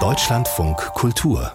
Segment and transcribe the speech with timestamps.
[0.00, 1.52] Deutschlandfunk Kultur.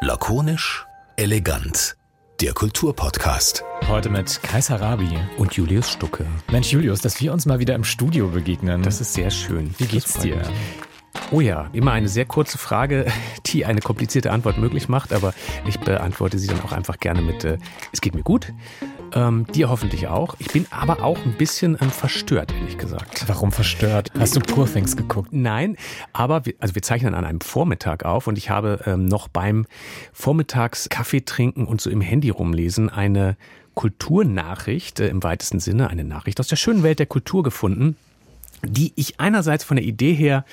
[0.00, 1.98] Lakonisch, elegant.
[2.40, 3.62] Der Kulturpodcast.
[3.86, 6.24] Heute mit Kaiser Rabi und Julius Stucke.
[6.50, 8.82] Mensch, Julius, dass wir uns mal wieder im Studio begegnen.
[8.82, 9.74] Das ist sehr schön.
[9.76, 10.36] Wie geht's dir?
[10.36, 10.48] Mich.
[11.32, 13.04] Oh ja, immer eine sehr kurze Frage,
[13.46, 15.34] die eine komplizierte Antwort möglich macht, aber
[15.66, 17.58] ich beantworte sie dann auch einfach gerne mit, äh,
[17.92, 18.54] es geht mir gut.
[19.14, 20.36] Ähm, dir hoffentlich auch.
[20.38, 23.24] Ich bin aber auch ein bisschen ähm, verstört, ehrlich gesagt.
[23.26, 24.10] Warum verstört?
[24.18, 25.28] Hast du Poor Things geguckt?
[25.32, 25.76] Nein,
[26.12, 29.66] aber wir, also wir zeichnen an einem Vormittag auf und ich habe ähm, noch beim
[30.12, 33.36] Vormittags Kaffee trinken und so im Handy rumlesen eine
[33.74, 37.96] Kulturnachricht äh, im weitesten Sinne, eine Nachricht aus der schönen Welt der Kultur gefunden
[38.62, 40.44] die ich einerseits von der Idee her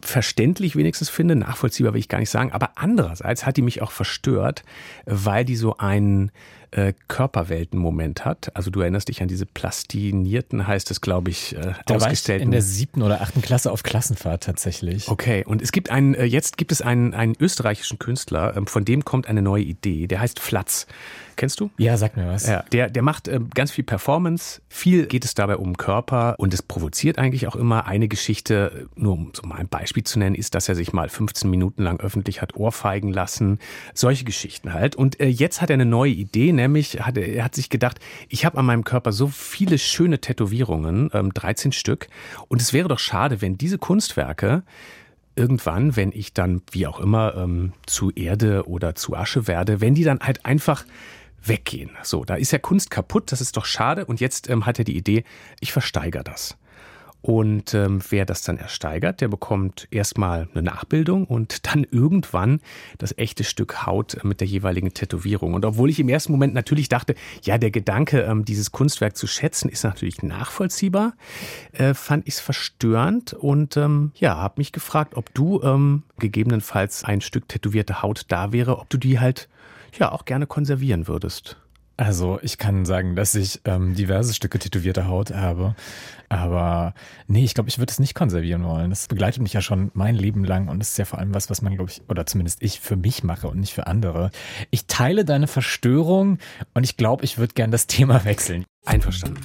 [0.00, 3.90] verständlich wenigstens finde, nachvollziehbar will ich gar nicht sagen, aber andererseits hat die mich auch
[3.90, 4.64] verstört,
[5.06, 6.30] weil die so einen
[6.72, 8.50] äh, Körperwelten-Moment hat.
[8.54, 12.28] Also du erinnerst dich an diese plastinierten, heißt es, glaube ich, äh, da ausgestellten.
[12.28, 15.08] War ich in der siebten oder achten Klasse auf Klassenfahrt tatsächlich.
[15.08, 18.84] Okay, und es gibt einen, äh, jetzt gibt es einen, einen österreichischen Künstler, ähm, von
[18.84, 20.86] dem kommt eine neue Idee, der heißt Flatz.
[21.40, 21.70] Kennst du?
[21.78, 22.46] Ja, sag mir was.
[22.46, 24.60] Ja, der, der macht äh, ganz viel Performance.
[24.68, 29.14] Viel geht es dabei um Körper und es provoziert eigentlich auch immer eine Geschichte, nur
[29.14, 31.98] um so mal ein Beispiel zu nennen, ist, dass er sich mal 15 Minuten lang
[31.98, 33.58] öffentlich hat ohrfeigen lassen.
[33.94, 34.96] Solche Geschichten halt.
[34.96, 38.44] Und äh, jetzt hat er eine neue Idee, nämlich hat er, hat sich gedacht, ich
[38.44, 42.08] habe an meinem Körper so viele schöne Tätowierungen, ähm, 13 Stück.
[42.48, 44.62] Und es wäre doch schade, wenn diese Kunstwerke
[45.36, 49.94] irgendwann, wenn ich dann, wie auch immer, ähm, zu Erde oder zu Asche werde, wenn
[49.94, 50.84] die dann halt einfach
[51.42, 51.90] weggehen.
[52.02, 54.04] So, da ist ja Kunst kaputt, das ist doch schade.
[54.04, 55.24] Und jetzt ähm, hat er die Idee,
[55.60, 56.58] ich versteigere das.
[57.22, 62.60] Und ähm, wer das dann ersteigert, der bekommt erstmal eine Nachbildung und dann irgendwann
[62.98, 65.54] das echte Stück Haut mit der jeweiligen Tätowierung.
[65.54, 69.26] Und obwohl ich im ersten Moment natürlich dachte, ja, der Gedanke, ähm, dieses Kunstwerk zu
[69.26, 71.14] schätzen, ist natürlich nachvollziehbar,
[71.72, 77.04] äh, fand ich es verstörend und ähm, ja, habe mich gefragt, ob du ähm, gegebenenfalls
[77.04, 79.48] ein Stück tätowierte Haut da wäre, ob du die halt
[79.98, 81.56] ja auch gerne konservieren würdest.
[82.00, 85.74] Also ich kann sagen, dass ich ähm, diverse Stücke tätowierter Haut habe.
[86.30, 86.94] Aber
[87.26, 88.88] nee, ich glaube, ich würde es nicht konservieren wollen.
[88.88, 91.60] Das begleitet mich ja schon mein Leben lang und ist ja vor allem was, was
[91.60, 94.30] man, glaube ich, oder zumindest ich für mich mache und nicht für andere.
[94.70, 96.38] Ich teile deine Verstörung
[96.72, 98.64] und ich glaube, ich würde gern das Thema wechseln.
[98.86, 99.42] Einverstanden.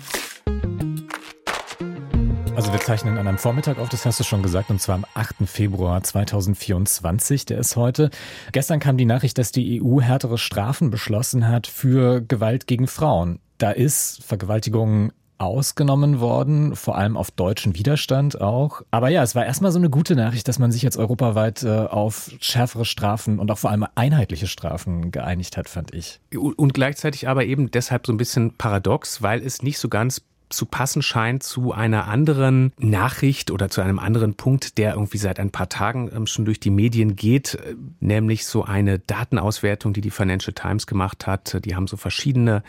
[2.55, 5.05] Also wir zeichnen an einem Vormittag auf, das hast du schon gesagt, und zwar am
[5.13, 5.45] 8.
[5.45, 8.09] Februar 2024, der ist heute.
[8.53, 13.39] Gestern kam die Nachricht, dass die EU härtere Strafen beschlossen hat für Gewalt gegen Frauen.
[13.57, 18.83] Da ist Vergewaltigung ausgenommen worden, vor allem auf deutschen Widerstand auch.
[18.89, 21.69] Aber ja, es war erstmal so eine gute Nachricht, dass man sich jetzt europaweit äh,
[21.69, 26.21] auf schärfere Strafen und auch vor allem einheitliche Strafen geeinigt hat, fand ich.
[26.33, 30.65] Und gleichzeitig aber eben deshalb so ein bisschen paradox, weil es nicht so ganz zu
[30.65, 35.51] passen scheint zu einer anderen Nachricht oder zu einem anderen Punkt, der irgendwie seit ein
[35.51, 40.11] paar Tagen ähm, schon durch die Medien geht, äh, nämlich so eine Datenauswertung, die die
[40.11, 41.65] Financial Times gemacht hat.
[41.65, 42.63] Die haben so verschiedene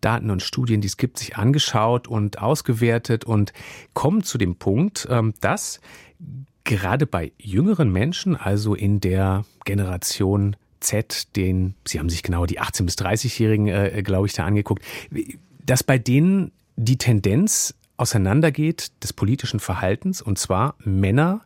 [0.00, 3.52] Daten und Studien, die es gibt, sich angeschaut und ausgewertet und
[3.94, 5.80] kommen zu dem Punkt, ähm, dass
[6.64, 12.60] gerade bei jüngeren Menschen, also in der Generation Z, den, Sie haben sich genau die
[12.60, 14.82] 18- bis 30-Jährigen, äh, glaube ich, da angeguckt,
[15.64, 16.52] dass bei denen
[16.82, 21.42] die Tendenz auseinandergeht des politischen Verhaltens, und zwar Männer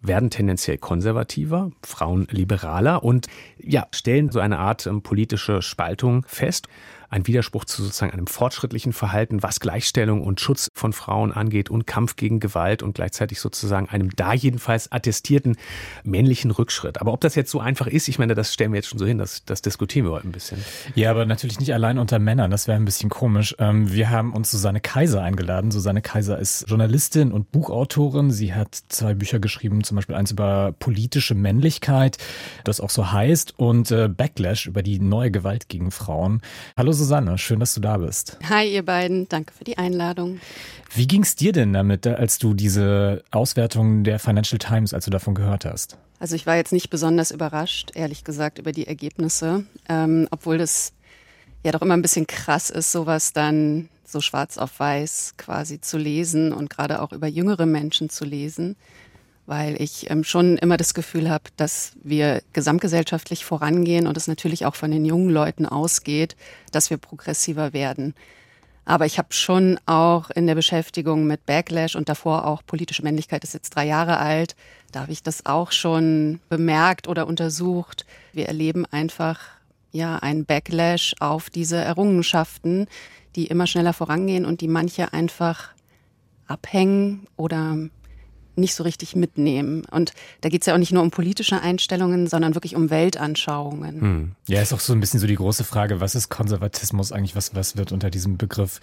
[0.00, 3.26] werden tendenziell konservativer, Frauen liberaler und
[3.58, 6.68] ja, stellen so eine Art ähm, politische Spaltung fest
[7.10, 11.86] ein Widerspruch zu sozusagen einem fortschrittlichen Verhalten, was Gleichstellung und Schutz von Frauen angeht und
[11.86, 15.56] Kampf gegen Gewalt und gleichzeitig sozusagen einem da jedenfalls attestierten
[16.04, 17.00] männlichen Rückschritt.
[17.00, 19.06] Aber ob das jetzt so einfach ist, ich meine, das stellen wir jetzt schon so
[19.06, 20.64] hin, das, das diskutieren wir heute ein bisschen.
[20.94, 23.56] Ja, aber natürlich nicht allein unter Männern, das wäre ein bisschen komisch.
[23.58, 25.72] Ähm, wir haben uns Susanne Kaiser eingeladen.
[25.72, 28.30] Susanne Kaiser ist Journalistin und Buchautorin.
[28.30, 32.18] Sie hat zwei Bücher geschrieben, zum Beispiel eins über politische Männlichkeit,
[32.62, 36.40] das auch so heißt, und äh, Backlash über die neue Gewalt gegen Frauen.
[36.76, 38.36] Hallo Susanne, schön, dass du da bist.
[38.46, 40.38] Hi, ihr beiden, danke für die Einladung.
[40.94, 45.10] Wie ging es dir denn damit, als du diese Auswertung der Financial Times, als du
[45.10, 45.96] davon gehört hast?
[46.18, 50.92] Also ich war jetzt nicht besonders überrascht, ehrlich gesagt, über die Ergebnisse, ähm, obwohl das
[51.64, 55.96] ja doch immer ein bisschen krass ist, sowas dann so schwarz auf weiß quasi zu
[55.96, 58.76] lesen und gerade auch über jüngere Menschen zu lesen
[59.50, 64.64] weil ich ähm, schon immer das Gefühl habe, dass wir gesamtgesellschaftlich vorangehen und es natürlich
[64.64, 66.36] auch von den jungen Leuten ausgeht,
[66.70, 68.14] dass wir progressiver werden.
[68.84, 73.42] Aber ich habe schon auch in der Beschäftigung mit Backlash und davor auch politische Männlichkeit
[73.42, 74.54] ist jetzt drei Jahre alt,
[74.92, 78.06] da habe ich das auch schon bemerkt oder untersucht.
[78.32, 79.40] Wir erleben einfach
[79.90, 82.86] ja einen Backlash auf diese Errungenschaften,
[83.34, 85.70] die immer schneller vorangehen und die manche einfach
[86.46, 87.76] abhängen oder
[88.56, 89.84] nicht so richtig mitnehmen.
[89.90, 94.00] Und da geht es ja auch nicht nur um politische Einstellungen, sondern wirklich um Weltanschauungen.
[94.00, 94.32] Hm.
[94.46, 97.54] Ja, ist auch so ein bisschen so die große Frage, was ist Konservatismus eigentlich, was,
[97.54, 98.80] was wird unter diesem Begriff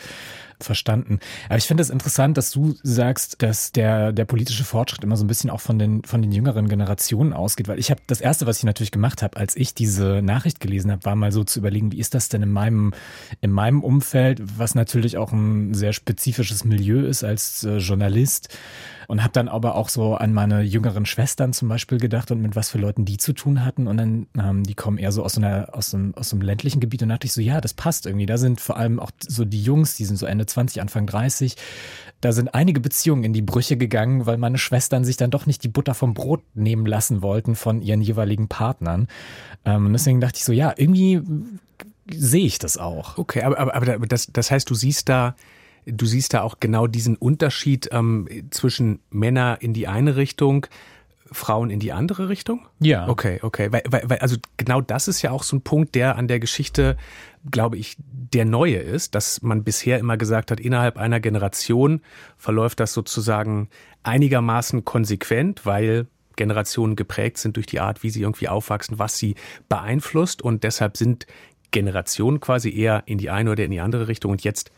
[0.60, 1.20] verstanden.
[1.48, 5.18] Aber ich finde es das interessant, dass du sagst, dass der, der politische Fortschritt immer
[5.18, 8.22] so ein bisschen auch von den, von den jüngeren Generationen ausgeht, weil ich habe das
[8.22, 11.44] erste, was ich natürlich gemacht habe, als ich diese Nachricht gelesen habe, war mal so
[11.44, 12.94] zu überlegen, wie ist das denn in meinem,
[13.42, 18.50] in meinem Umfeld, was natürlich auch ein sehr spezifisches Milieu ist als äh, Journalist
[19.08, 22.56] und habe dann aber auch so an meine jüngeren Schwestern zum Beispiel gedacht und mit
[22.56, 23.88] was für Leuten die zu tun hatten.
[23.88, 26.82] Und dann, ähm, die kommen eher so aus, so einer, aus, einem, aus einem ländlichen
[26.82, 28.26] Gebiet und da dachte ich so, ja, das passt irgendwie.
[28.26, 31.56] Da sind vor allem auch so die Jungs, die sind so Ende 20, Anfang 30.
[32.22, 35.64] Da sind einige Beziehungen in die Brüche gegangen, weil meine Schwestern sich dann doch nicht
[35.64, 39.08] die Butter vom Brot nehmen lassen wollten von ihren jeweiligen Partnern.
[39.66, 41.22] Ähm, deswegen dachte ich so, ja, irgendwie
[42.12, 43.18] sehe ich das auch.
[43.18, 45.36] Okay, aber, aber, aber das, das heißt, du siehst da
[45.90, 50.68] Du siehst da auch genau diesen Unterschied ähm, zwischen Männer in die eine Richtung,
[51.32, 52.68] Frauen in die andere Richtung?
[52.80, 53.08] Ja.
[53.08, 53.72] Okay, okay.
[53.72, 56.98] Weil, weil, also genau das ist ja auch so ein Punkt, der an der Geschichte,
[57.50, 62.02] glaube ich, der neue ist, dass man bisher immer gesagt hat, innerhalb einer Generation
[62.38, 63.70] verläuft das sozusagen
[64.04, 69.36] einigermaßen konsequent, weil Generationen geprägt sind durch die Art, wie sie irgendwie aufwachsen, was sie
[69.70, 71.28] beeinflusst und deshalb sind
[71.72, 74.72] Generationen quasi eher in die eine oder in die andere Richtung und jetzt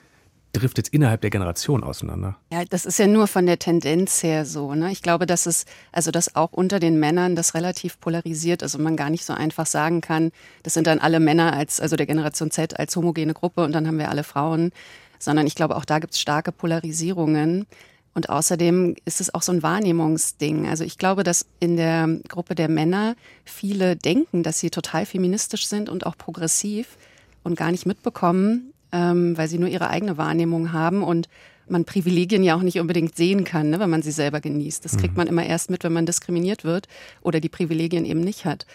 [0.54, 2.38] driftet innerhalb der Generation auseinander.
[2.52, 4.74] Ja, das ist ja nur von der Tendenz her so.
[4.74, 4.92] Ne?
[4.92, 8.96] Ich glaube, dass es, also dass auch unter den Männern das relativ polarisiert und man
[8.96, 10.32] gar nicht so einfach sagen kann,
[10.64, 13.88] das sind dann alle Männer als, also der Generation Z als homogene Gruppe und dann
[13.88, 14.72] haben wir alle Frauen,
[15.20, 17.68] sondern ich glaube, auch da gibt es starke Polarisierungen.
[18.16, 20.68] Und außerdem ist es auch so ein Wahrnehmungsding.
[20.68, 25.68] Also ich glaube, dass in der Gruppe der Männer viele denken, dass sie total feministisch
[25.68, 26.98] sind und auch progressiv
[27.44, 31.30] und gar nicht mitbekommen, ähm, weil sie nur ihre eigene Wahrnehmung haben und
[31.68, 34.84] man Privilegien ja auch nicht unbedingt sehen kann, ne, wenn man sie selber genießt.
[34.84, 35.18] Das kriegt mhm.
[35.18, 36.88] man immer erst mit, wenn man diskriminiert wird
[37.22, 38.66] oder die Privilegien eben nicht hat.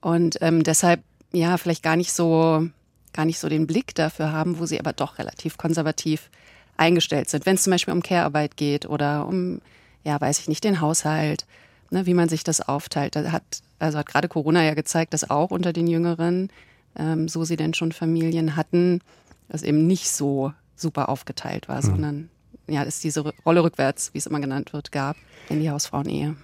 [0.00, 1.02] Und ähm, deshalb
[1.32, 2.68] ja vielleicht gar nicht so
[3.16, 6.30] gar nicht so den Blick dafür haben, wo sie aber doch relativ konservativ
[6.76, 7.46] eingestellt sind.
[7.46, 9.60] Wenn es zum Beispiel um Care-Arbeit geht oder um,
[10.04, 11.46] ja, weiß ich nicht, den Haushalt,
[11.90, 13.16] ne, wie man sich das aufteilt.
[13.16, 13.42] Da hat,
[13.78, 16.50] also hat gerade Corona ja gezeigt, dass auch unter den Jüngeren,
[16.96, 19.00] ähm, so sie denn schon Familien hatten,
[19.48, 21.86] das eben nicht so super aufgeteilt war, mhm.
[21.86, 22.30] sondern
[22.68, 25.16] ja, es diese Rolle rückwärts, wie es immer genannt wird, gab
[25.48, 26.36] in die Hausfrauenehe.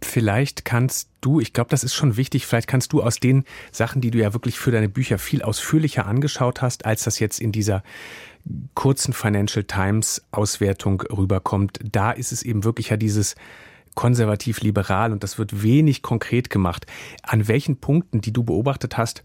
[0.00, 4.00] Vielleicht kannst du, ich glaube, das ist schon wichtig, vielleicht kannst du aus den Sachen,
[4.00, 7.52] die du ja wirklich für deine Bücher viel ausführlicher angeschaut hast, als das jetzt in
[7.52, 7.82] dieser
[8.74, 13.34] kurzen Financial Times Auswertung rüberkommt, da ist es eben wirklich ja dieses
[13.94, 16.86] konservativ-liberal und das wird wenig konkret gemacht.
[17.22, 19.24] An welchen Punkten, die du beobachtet hast,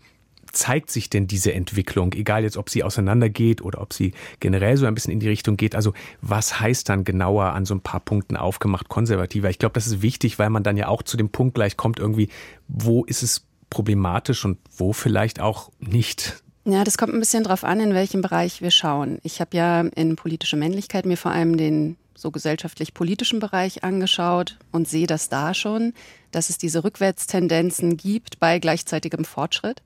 [0.53, 4.85] zeigt sich denn diese Entwicklung, egal jetzt, ob sie auseinandergeht oder ob sie generell so
[4.85, 5.75] ein bisschen in die Richtung geht?
[5.75, 9.49] Also was heißt dann genauer an so ein paar Punkten aufgemacht konservativer?
[9.49, 11.99] Ich glaube, das ist wichtig, weil man dann ja auch zu dem Punkt gleich kommt,
[11.99, 12.29] irgendwie,
[12.67, 16.43] wo ist es problematisch und wo vielleicht auch nicht.
[16.65, 19.19] Ja, das kommt ein bisschen drauf an, in welchem Bereich wir schauen.
[19.23, 24.87] Ich habe ja in politische Männlichkeit mir vor allem den so gesellschaftlich-politischen Bereich angeschaut und
[24.87, 25.93] sehe das da schon,
[26.31, 29.81] dass es diese Rückwärtstendenzen gibt bei gleichzeitigem Fortschritt.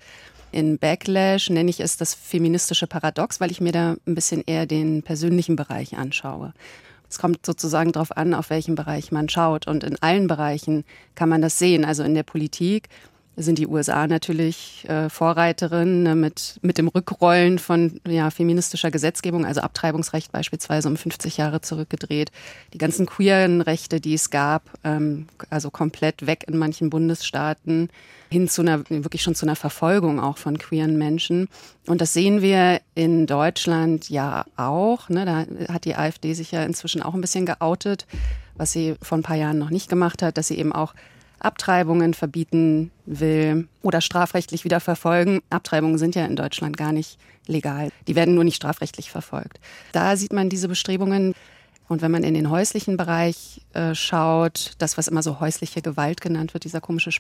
[0.52, 4.66] In Backlash nenne ich es das feministische Paradox, weil ich mir da ein bisschen eher
[4.66, 6.54] den persönlichen Bereich anschaue.
[7.10, 9.68] Es kommt sozusagen darauf an, auf welchen Bereich man schaut.
[9.68, 10.84] Und in allen Bereichen
[11.16, 11.86] kann man das sehen.
[11.86, 12.90] Also in der Politik
[13.40, 19.46] sind die USA natürlich äh, Vorreiterin ne, mit, mit dem Rückrollen von ja, feministischer Gesetzgebung,
[19.46, 22.32] also Abtreibungsrecht beispielsweise um 50 Jahre zurückgedreht.
[22.74, 27.90] Die ganzen queeren Rechte, die es gab, ähm, also komplett weg in manchen Bundesstaaten,
[28.32, 31.48] hin zu einer, wirklich schon zu einer Verfolgung auch von queeren Menschen.
[31.86, 35.10] Und das sehen wir in Deutschland ja auch.
[35.10, 35.26] Ne?
[35.26, 38.08] Da hat die AfD sich ja inzwischen auch ein bisschen geoutet,
[38.56, 40.96] was sie vor ein paar Jahren noch nicht gemacht hat, dass sie eben auch
[41.40, 45.42] Abtreibungen verbieten will oder strafrechtlich wieder verfolgen.
[45.50, 47.18] Abtreibungen sind ja in Deutschland gar nicht
[47.48, 47.90] legal.
[48.08, 49.60] Die werden nur nicht strafrechtlich verfolgt.
[49.92, 51.34] Da sieht man diese Bestrebungen.
[51.90, 56.20] Und wenn man in den häuslichen Bereich äh, schaut, das, was immer so häusliche Gewalt
[56.20, 57.12] genannt wird, dieser komische,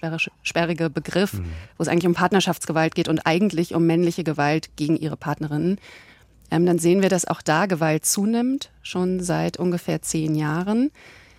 [0.43, 1.45] sperrige Begriff, mhm.
[1.77, 5.79] wo es eigentlich um Partnerschaftsgewalt geht und eigentlich um männliche Gewalt gegen ihre Partnerinnen,
[6.51, 10.91] ähm, dann sehen wir, dass auch da Gewalt zunimmt, schon seit ungefähr zehn Jahren.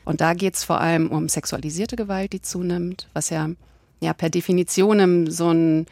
[0.08, 3.50] Und da geht es vor allem um sexualisierte Gewalt, die zunimmt, was ja,
[4.00, 5.84] ja per Definition so ein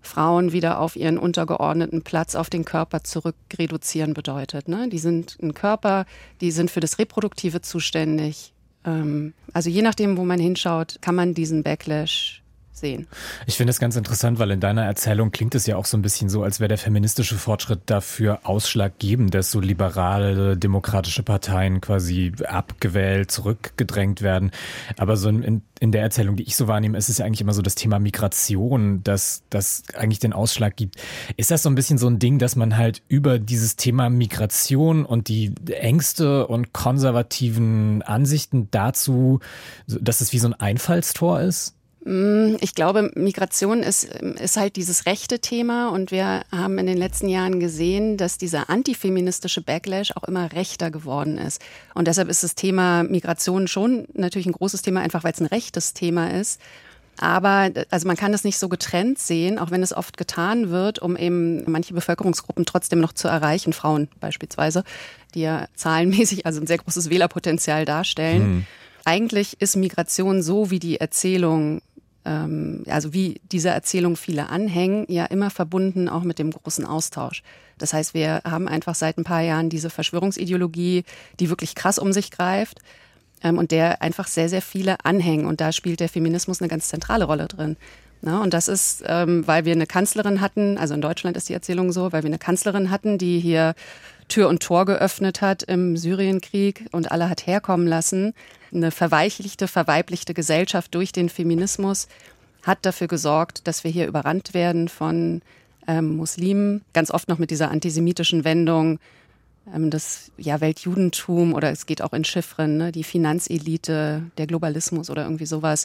[0.00, 4.68] Frauen wieder auf ihren untergeordneten Platz auf den Körper zurück reduzieren bedeutet.
[4.68, 4.88] Ne?
[4.90, 6.06] Die sind ein Körper,
[6.40, 8.52] die sind für das Reproduktive zuständig.
[8.84, 12.43] Ähm, also je nachdem, wo man hinschaut, kann man diesen Backlash
[12.76, 13.06] sehen.
[13.46, 16.02] Ich finde es ganz interessant, weil in deiner Erzählung klingt es ja auch so ein
[16.02, 22.32] bisschen so, als wäre der feministische Fortschritt dafür ausschlaggebend, dass so liberale demokratische Parteien quasi
[22.46, 24.50] abgewählt, zurückgedrängt werden.
[24.96, 27.54] Aber so in, in der Erzählung, die ich so wahrnehme, ist es ja eigentlich immer
[27.54, 30.96] so das Thema Migration, das, das eigentlich den Ausschlag gibt.
[31.36, 35.04] Ist das so ein bisschen so ein Ding, dass man halt über dieses Thema Migration
[35.04, 39.40] und die Ängste und konservativen Ansichten dazu,
[39.86, 41.74] dass es wie so ein Einfallstor ist?
[42.04, 46.98] Mm, ich glaube, Migration ist, ist halt dieses rechte Thema und wir haben in den
[46.98, 51.62] letzten Jahren gesehen, dass dieser antifeministische Backlash auch immer rechter geworden ist.
[51.94, 55.46] Und deshalb ist das Thema Migration schon natürlich ein großes Thema, einfach weil es ein
[55.46, 56.60] rechtes Thema ist.
[57.16, 60.98] Aber also man kann das nicht so getrennt sehen, auch wenn es oft getan wird,
[60.98, 64.84] um eben manche Bevölkerungsgruppen trotzdem noch zu erreichen, Frauen beispielsweise,
[65.34, 68.42] die ja zahlenmäßig also ein sehr großes Wählerpotenzial darstellen.
[68.42, 68.66] Hm.
[69.04, 71.82] Eigentlich ist Migration so, wie die Erzählung
[72.24, 77.42] ähm, also wie dieser Erzählung viele anhängen, ja immer verbunden auch mit dem großen Austausch.
[77.78, 81.04] Das heißt, wir haben einfach seit ein paar Jahren diese Verschwörungsideologie,
[81.40, 82.80] die wirklich krass um sich greift
[83.42, 85.46] ähm, und der einfach sehr, sehr viele anhängen.
[85.46, 87.76] Und da spielt der Feminismus eine ganz zentrale Rolle drin.
[88.26, 91.52] Na, und das ist, ähm, weil wir eine Kanzlerin hatten, also in Deutschland ist die
[91.52, 93.74] Erzählung so, weil wir eine Kanzlerin hatten, die hier
[94.28, 98.32] Tür und Tor geöffnet hat im Syrienkrieg und alle hat herkommen lassen.
[98.72, 102.08] Eine verweichlichte, verweiblichte Gesellschaft durch den Feminismus
[102.62, 105.42] hat dafür gesorgt, dass wir hier überrannt werden von
[105.86, 109.00] ähm, Muslimen, ganz oft noch mit dieser antisemitischen Wendung,
[109.74, 115.10] ähm, das ja, Weltjudentum oder es geht auch in Chiffren, ne, die Finanzelite, der Globalismus
[115.10, 115.84] oder irgendwie sowas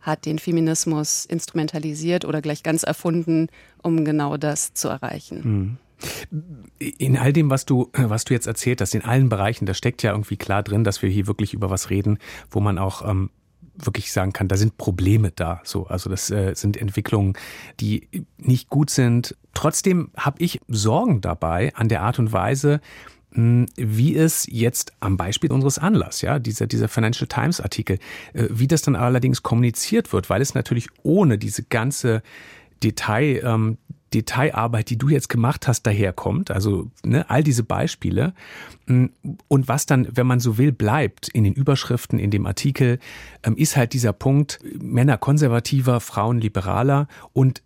[0.00, 3.48] hat den Feminismus instrumentalisiert oder gleich ganz erfunden,
[3.82, 5.40] um genau das zu erreichen.
[5.44, 5.76] Mhm.
[6.78, 10.02] In all dem, was du, was du jetzt erzählt hast, in allen Bereichen, da steckt
[10.04, 12.18] ja irgendwie klar drin, dass wir hier wirklich über was reden,
[12.50, 13.30] wo man auch ähm,
[13.74, 15.60] wirklich sagen kann, da sind Probleme da.
[15.64, 17.34] So, also das äh, sind Entwicklungen,
[17.80, 19.36] die nicht gut sind.
[19.54, 22.80] Trotzdem habe ich Sorgen dabei an der Art und Weise,
[23.30, 27.98] wie es jetzt am Beispiel unseres Anlass, ja, dieser, dieser Financial Times Artikel,
[28.32, 32.22] äh, wie das dann allerdings kommuniziert wird, weil es natürlich ohne diese ganze
[32.82, 33.78] Detail, ähm,
[34.14, 36.50] Detailarbeit, die du jetzt gemacht hast, daherkommt.
[36.50, 38.32] Also ne, all diese Beispiele.
[38.86, 39.10] Hm,
[39.48, 42.98] und was dann, wenn man so will, bleibt in den Überschriften, in dem Artikel,
[43.42, 47.62] ähm, ist halt dieser Punkt Männer konservativer, Frauen liberaler und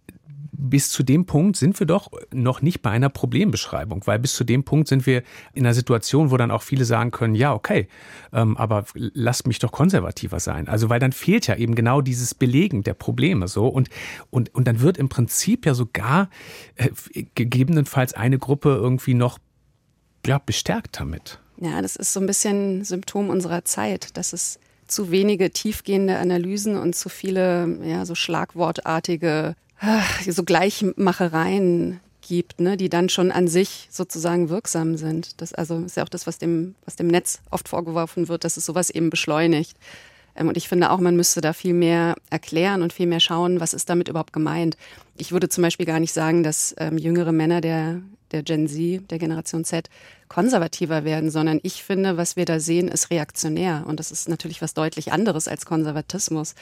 [0.52, 4.44] bis zu dem Punkt sind wir doch noch nicht bei einer Problembeschreibung, weil bis zu
[4.44, 5.23] dem Punkt sind wir
[5.54, 7.88] in einer Situation, wo dann auch viele sagen können, ja, okay,
[8.32, 10.68] ähm, aber lasst mich doch konservativer sein.
[10.68, 13.88] Also weil dann fehlt ja eben genau dieses Belegen der Probleme so und,
[14.30, 16.28] und, und dann wird im Prinzip ja sogar
[16.76, 16.90] äh,
[17.35, 19.38] gegebenenfalls eine Gruppe irgendwie noch
[20.26, 21.40] ja, bestärkt damit.
[21.56, 26.76] Ja, das ist so ein bisschen Symptom unserer Zeit, dass es zu wenige tiefgehende Analysen
[26.76, 29.54] und zu viele ja, so schlagwortartige
[30.28, 35.40] so Gleichmachereien gibt, ne, die dann schon an sich sozusagen wirksam sind.
[35.40, 38.56] Das also ist ja auch das, was dem, was dem Netz oft vorgeworfen wird, dass
[38.56, 39.76] es sowas eben beschleunigt.
[40.36, 43.60] Ähm, und ich finde auch, man müsste da viel mehr erklären und viel mehr schauen,
[43.60, 44.76] was ist damit überhaupt gemeint.
[45.18, 49.10] Ich würde zum Beispiel gar nicht sagen, dass ähm, jüngere Männer der, der Gen Z,
[49.10, 49.90] der Generation Z,
[50.28, 53.84] konservativer werden, sondern ich finde, was wir da sehen, ist reaktionär.
[53.86, 56.54] Und das ist natürlich was deutlich anderes als Konservatismus.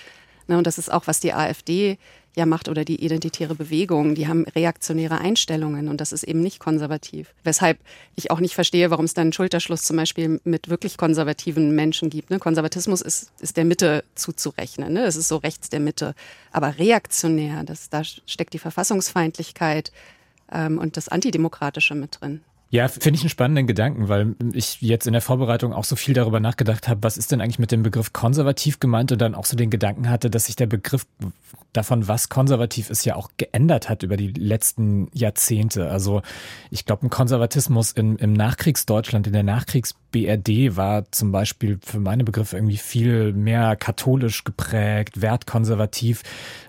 [0.49, 1.97] Ne, und das ist auch, was die AfD
[2.37, 4.15] ja macht oder die identitäre Bewegung.
[4.15, 7.35] Die haben reaktionäre Einstellungen und das ist eben nicht konservativ.
[7.45, 7.79] Weshalb
[8.15, 12.11] ich auch nicht verstehe, warum es dann einen Schulterschluss zum Beispiel mit wirklich konservativen Menschen
[12.11, 12.31] gibt.
[12.31, 12.39] Ne?
[12.39, 14.93] Konservatismus ist, ist der Mitte zuzurechnen.
[14.93, 15.05] Ne?
[15.05, 16.15] Ist so rechts der Mitte.
[16.53, 19.93] Aber reaktionär, das, da steckt die Verfassungsfeindlichkeit
[20.53, 22.43] ähm, und das Antidemokratische mit drin.
[22.73, 26.15] Ja, finde ich einen spannenden Gedanken, weil ich jetzt in der Vorbereitung auch so viel
[26.15, 29.45] darüber nachgedacht habe, was ist denn eigentlich mit dem Begriff konservativ gemeint und dann auch
[29.45, 31.05] so den Gedanken hatte, dass sich der Begriff
[31.73, 35.91] davon, was konservativ ist, ja auch geändert hat über die letzten Jahrzehnte.
[35.91, 36.23] Also
[36.71, 42.23] ich glaube, ein Konservatismus in, im Nachkriegsdeutschland, in der Nachkriegs-BRD war zum Beispiel für meine
[42.23, 46.23] Begriffe irgendwie viel mehr katholisch geprägt, wertkonservativ,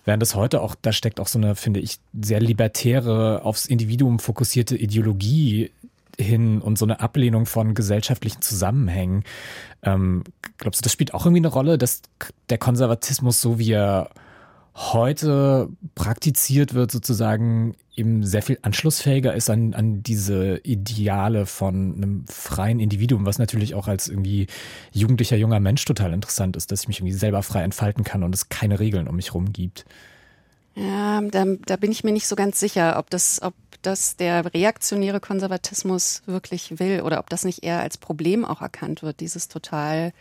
[0.05, 4.17] während es heute auch, da steckt auch so eine, finde ich, sehr libertäre, aufs Individuum
[4.17, 5.69] fokussierte Ideologie
[6.19, 9.23] hin und so eine Ablehnung von gesellschaftlichen Zusammenhängen.
[9.83, 10.23] Ähm,
[10.57, 12.01] glaubst du, das spielt auch irgendwie eine Rolle, dass
[12.49, 14.09] der Konservatismus, so wie er
[14.73, 22.25] heute praktiziert wird, sozusagen eben sehr viel anschlussfähiger ist an, an diese Ideale von einem
[22.27, 24.47] freien Individuum, was natürlich auch als irgendwie
[24.91, 28.33] jugendlicher junger Mensch total interessant ist, dass ich mich irgendwie selber frei entfalten kann und
[28.33, 29.85] es keine Regeln um mich rum gibt.
[30.75, 34.53] Ja, da, da bin ich mir nicht so ganz sicher, ob das, ob das der
[34.53, 39.47] reaktionäre Konservatismus wirklich will oder ob das nicht eher als Problem auch erkannt wird, dieses
[39.47, 40.13] total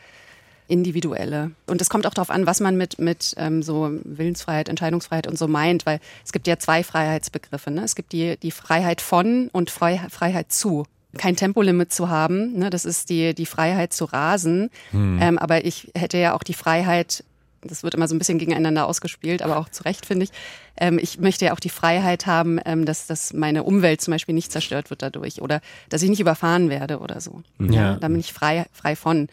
[0.69, 1.51] individuelle.
[1.67, 5.37] Und es kommt auch darauf an, was man mit, mit ähm, so Willensfreiheit, Entscheidungsfreiheit und
[5.37, 7.71] so meint, weil es gibt ja zwei Freiheitsbegriffe.
[7.71, 7.83] Ne?
[7.83, 10.85] Es gibt die, die Freiheit von und Freiheit zu
[11.19, 12.53] kein Tempolimit zu haben.
[12.53, 12.71] Ne?
[12.71, 14.71] Das ist die, die Freiheit zu rasen.
[14.93, 15.19] Hm.
[15.21, 17.25] Ähm, aber ich hätte ja auch die Freiheit,
[17.63, 20.31] das wird immer so ein bisschen gegeneinander ausgespielt, aber auch zu Recht, finde ich.
[20.77, 24.35] Ähm, ich möchte ja auch die Freiheit haben, ähm, dass, dass meine Umwelt zum Beispiel
[24.35, 27.43] nicht zerstört wird dadurch oder dass ich nicht überfahren werde oder so.
[27.59, 27.73] Ja.
[27.73, 29.29] ja da bin ich frei, frei von.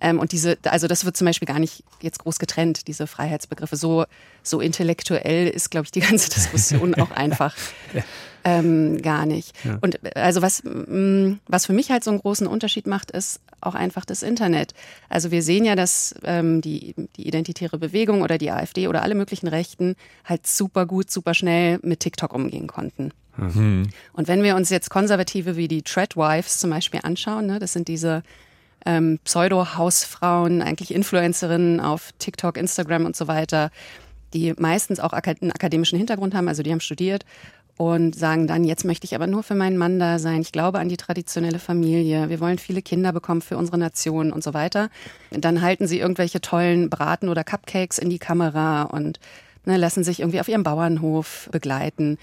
[0.00, 3.76] Ähm, und diese, also das wird zum Beispiel gar nicht jetzt groß getrennt, diese Freiheitsbegriffe.
[3.76, 4.04] So,
[4.42, 7.54] so intellektuell ist, glaube ich, die ganze Diskussion auch einfach
[8.44, 9.52] ähm, gar nicht.
[9.64, 9.78] Ja.
[9.80, 13.74] Und also was, mh, was für mich halt so einen großen Unterschied macht, ist auch
[13.74, 14.72] einfach das Internet.
[15.08, 19.14] Also wir sehen ja, dass ähm, die, die identitäre Bewegung oder die AfD oder alle
[19.14, 23.12] möglichen Rechten halt super gut, super schnell mit TikTok umgehen konnten.
[23.36, 23.88] Mhm.
[24.12, 27.88] Und wenn wir uns jetzt Konservative wie die Treadwives zum Beispiel anschauen, ne, das sind
[27.88, 28.22] diese
[28.86, 33.70] ähm, Pseudo-Hausfrauen, eigentlich Influencerinnen auf TikTok, Instagram und so weiter,
[34.32, 37.24] die meistens auch einen akademischen Hintergrund haben, also die haben studiert
[37.80, 40.42] und sagen dann, jetzt möchte ich aber nur für meinen Mann da sein.
[40.42, 42.28] Ich glaube an die traditionelle Familie.
[42.28, 44.90] Wir wollen viele Kinder bekommen für unsere Nation und so weiter.
[45.30, 49.18] Dann halten sie irgendwelche tollen Braten oder Cupcakes in die Kamera und
[49.64, 52.18] ne, lassen sich irgendwie auf ihrem Bauernhof begleiten.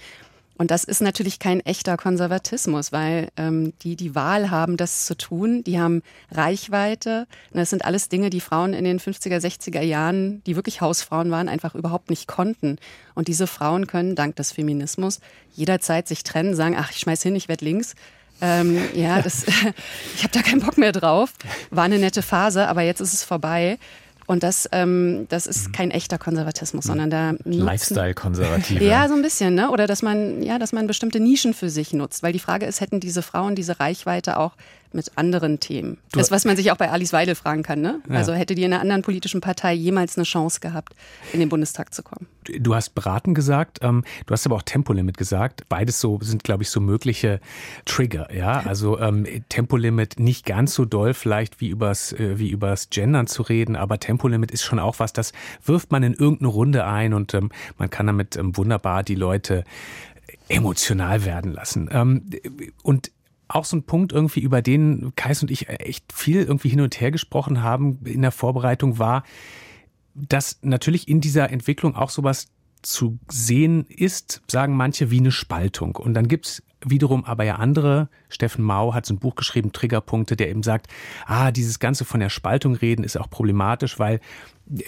[0.58, 5.16] Und das ist natürlich kein echter Konservatismus, weil ähm, die die Wahl haben, das zu
[5.16, 5.62] tun.
[5.64, 7.26] Die haben Reichweite.
[7.52, 11.30] Und das sind alles Dinge, die Frauen in den 50er, 60er Jahren, die wirklich Hausfrauen
[11.30, 12.78] waren, einfach überhaupt nicht konnten.
[13.14, 15.20] Und diese Frauen können dank des Feminismus
[15.54, 17.94] jederzeit sich trennen, sagen, ach, ich schmeiß hin, ich werde links.
[18.40, 19.44] Ähm, ja, das,
[20.14, 21.32] ich habe da keinen Bock mehr drauf.
[21.70, 23.78] War eine nette Phase, aber jetzt ist es vorbei.
[24.28, 25.72] Und das, ähm, das ist mhm.
[25.72, 26.88] kein echter Konservatismus, mhm.
[26.88, 28.84] sondern da Lifestyle-Konservative.
[28.84, 29.70] Ja, so ein bisschen, ne?
[29.70, 32.22] Oder dass man, ja, dass man bestimmte Nischen für sich nutzt.
[32.22, 34.52] Weil die Frage ist, hätten diese Frauen diese Reichweite auch
[34.92, 35.98] mit anderen Themen.
[36.12, 37.80] Du das, was man sich auch bei Alice Weidel fragen kann.
[37.80, 38.00] Ne?
[38.08, 38.16] Ja.
[38.16, 40.94] Also hätte die in einer anderen politischen Partei jemals eine Chance gehabt,
[41.32, 42.26] in den Bundestag zu kommen?
[42.58, 45.68] Du hast Beraten gesagt, ähm, du hast aber auch Tempolimit gesagt.
[45.68, 47.40] Beides so sind, glaube ich, so mögliche
[47.84, 48.34] Trigger.
[48.34, 53.26] Ja, also ähm, Tempolimit nicht ganz so doll vielleicht wie übers äh, wie übers Gendern
[53.26, 55.32] zu reden, aber Tempolimit ist schon auch was, das
[55.64, 59.64] wirft man in irgendeine Runde ein und ähm, man kann damit ähm, wunderbar die Leute
[60.48, 61.88] emotional werden lassen.
[61.92, 62.30] Ähm,
[62.82, 63.10] und
[63.48, 67.00] auch so ein Punkt irgendwie, über den Kais und ich echt viel irgendwie hin und
[67.00, 69.24] her gesprochen haben in der Vorbereitung war,
[70.14, 72.48] dass natürlich in dieser Entwicklung auch sowas
[72.82, 75.96] zu sehen ist, sagen manche, wie eine Spaltung.
[75.96, 78.08] Und dann gibt's wiederum aber ja andere.
[78.28, 80.88] Steffen Mau hat so ein Buch geschrieben, Triggerpunkte, der eben sagt,
[81.26, 84.20] ah, dieses Ganze von der Spaltung reden ist auch problematisch, weil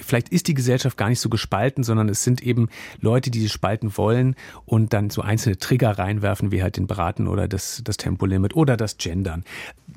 [0.00, 2.68] vielleicht ist die Gesellschaft gar nicht so gespalten, sondern es sind eben
[3.00, 7.26] Leute, die sie spalten wollen und dann so einzelne Trigger reinwerfen, wie halt den Beraten
[7.26, 9.44] oder das, das Tempolimit oder das Gendern.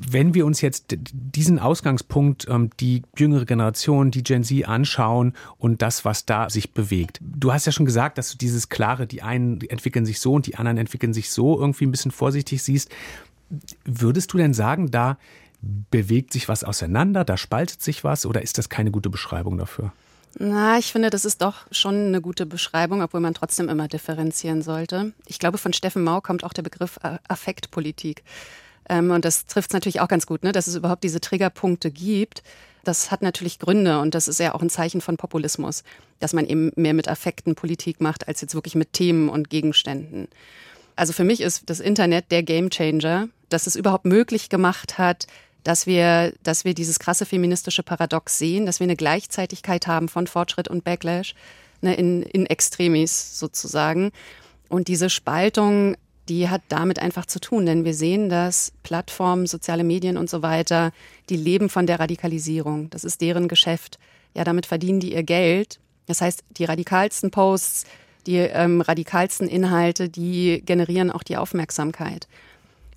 [0.10, 5.82] Wenn wir uns jetzt diesen Ausgangspunkt, ähm, die jüngere Generation, die Gen Z anschauen und
[5.82, 7.20] das, was da sich bewegt.
[7.22, 10.48] Du hast ja schon gesagt, dass du dieses klare, die einen entwickeln sich so und
[10.48, 12.90] die anderen entwickeln sich so irgendwie ein bisschen vorsichtig siehst.
[13.86, 15.18] Würdest du denn sagen, da
[15.92, 19.94] bewegt sich was auseinander, da spaltet sich was oder ist das keine gute Beschreibung dafür?
[20.40, 24.62] Na, ich finde, das ist doch schon eine gute Beschreibung, obwohl man trotzdem immer differenzieren
[24.64, 25.14] sollte.
[25.28, 28.24] Ich glaube, von Steffen Mau kommt auch der Begriff Affektpolitik.
[28.90, 31.92] Ähm, und das trifft es natürlich auch ganz gut, ne, dass es überhaupt diese Triggerpunkte
[31.92, 32.44] gibt.
[32.84, 35.84] Das hat natürlich Gründe und das ist ja auch ein Zeichen von Populismus,
[36.20, 40.28] dass man eben mehr mit Affekten Politik macht, als jetzt wirklich mit Themen und Gegenständen.
[40.96, 45.28] Also für mich ist das Internet der Gamechanger, dass es überhaupt möglich gemacht hat,
[45.64, 50.28] dass wir, dass wir dieses krasse feministische Paradox sehen, dass wir eine Gleichzeitigkeit haben von
[50.28, 51.36] Fortschritt und Backlash
[51.82, 54.12] ne, in, in Extremis sozusagen.
[54.68, 55.96] Und diese Spaltung,
[56.30, 60.42] die hat damit einfach zu tun, denn wir sehen, dass Plattformen, soziale Medien und so
[60.42, 60.92] weiter,
[61.30, 62.90] die leben von der Radikalisierung.
[62.90, 64.00] Das ist deren Geschäft.
[64.34, 65.80] Ja, damit verdienen die ihr Geld.
[66.06, 67.86] Das heißt, die radikalsten Posts,
[68.26, 72.28] die ähm, radikalsten Inhalte, die generieren auch die Aufmerksamkeit.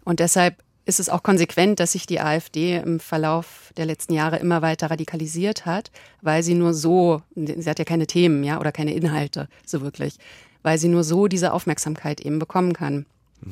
[0.05, 4.39] Und deshalb ist es auch konsequent, dass sich die AfD im Verlauf der letzten Jahre
[4.39, 5.91] immer weiter radikalisiert hat,
[6.23, 10.17] weil sie nur so, sie hat ja keine Themen, ja, oder keine Inhalte, so wirklich,
[10.63, 13.05] weil sie nur so diese Aufmerksamkeit eben bekommen kann.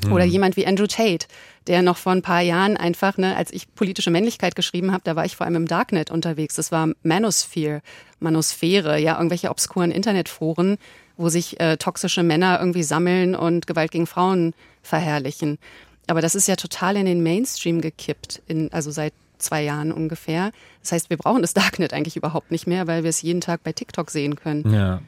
[0.03, 0.13] Mhm.
[0.13, 1.27] Oder jemand wie Andrew Tate,
[1.67, 5.17] der noch vor ein paar Jahren einfach, ne, als ich politische Männlichkeit geschrieben habe, da
[5.17, 6.57] war ich vor allem im Darknet unterwegs.
[6.57, 7.83] Das war Manosphere,
[8.21, 10.79] Manosphäre, ja, irgendwelche obskuren Internetforen,
[11.17, 15.59] wo sich äh, toxische Männer irgendwie sammeln und Gewalt gegen Frauen verherrlichen.
[16.07, 20.53] Aber das ist ja total in den Mainstream gekippt, in, also seit zwei Jahren ungefähr.
[20.81, 23.63] Das heißt, wir brauchen das Darknet eigentlich überhaupt nicht mehr, weil wir es jeden Tag
[23.63, 24.73] bei TikTok sehen können.
[24.73, 25.01] Ja.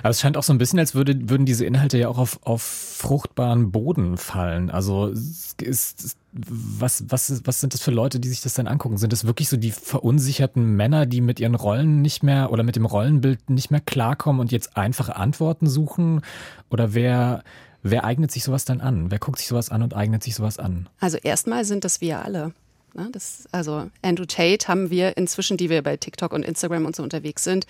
[0.00, 2.38] Aber es scheint auch so ein bisschen, als würde, würden diese Inhalte ja auch auf,
[2.42, 4.70] auf fruchtbaren Boden fallen.
[4.70, 8.98] Also ist, was, was, was sind das für Leute, die sich das dann angucken?
[8.98, 12.76] Sind das wirklich so die verunsicherten Männer, die mit ihren Rollen nicht mehr oder mit
[12.76, 16.22] dem Rollenbild nicht mehr klarkommen und jetzt einfache Antworten suchen?
[16.70, 17.42] Oder wer,
[17.82, 19.10] wer eignet sich sowas dann an?
[19.10, 20.88] Wer guckt sich sowas an und eignet sich sowas an?
[21.00, 22.52] Also erstmal sind das wir alle.
[22.94, 23.08] Ne?
[23.12, 27.02] Das, also Andrew Tate haben wir inzwischen, die wir bei TikTok und Instagram und so
[27.02, 27.66] unterwegs sind,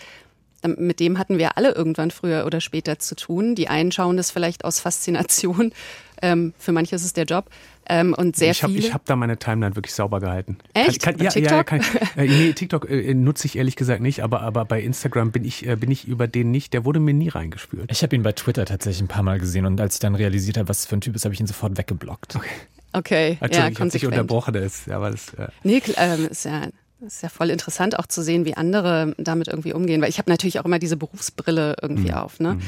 [0.67, 3.55] mit dem hatten wir alle irgendwann früher oder später zu tun.
[3.55, 5.73] Die einen schauen das vielleicht aus Faszination.
[6.23, 7.49] Ähm, für manche ist es der Job.
[7.89, 8.87] Ähm, und sehr ich hab, viele.
[8.87, 10.59] Ich habe da meine Timeline wirklich sauber gehalten.
[10.75, 11.03] Echt?
[11.03, 11.53] Kann, kann, ja, TikTok?
[11.53, 11.81] Ja, kann,
[12.17, 15.67] äh, nee, TikTok äh, nutze ich ehrlich gesagt nicht, aber, aber bei Instagram bin ich,
[15.67, 16.75] äh, bin ich über den nicht.
[16.75, 17.91] Der wurde mir nie reingespült.
[17.91, 20.59] Ich habe ihn bei Twitter tatsächlich ein paar Mal gesehen und als ich dann realisiert
[20.59, 22.37] habe, was für ein Typ ist, habe ich ihn sofort weggeblockt.
[22.37, 22.49] Okay.
[22.93, 24.55] Okay, Entschuldigung, ja, ich habe dich unterbrochen.
[24.55, 26.69] Das, aber das, äh nee, ähm, ist ja
[27.01, 30.19] das ist ja voll interessant auch zu sehen, wie andere damit irgendwie umgehen, weil ich
[30.19, 32.15] habe natürlich auch immer diese Berufsbrille irgendwie mhm.
[32.15, 32.41] auf.
[32.41, 32.55] Ne?
[32.55, 32.63] Mhm.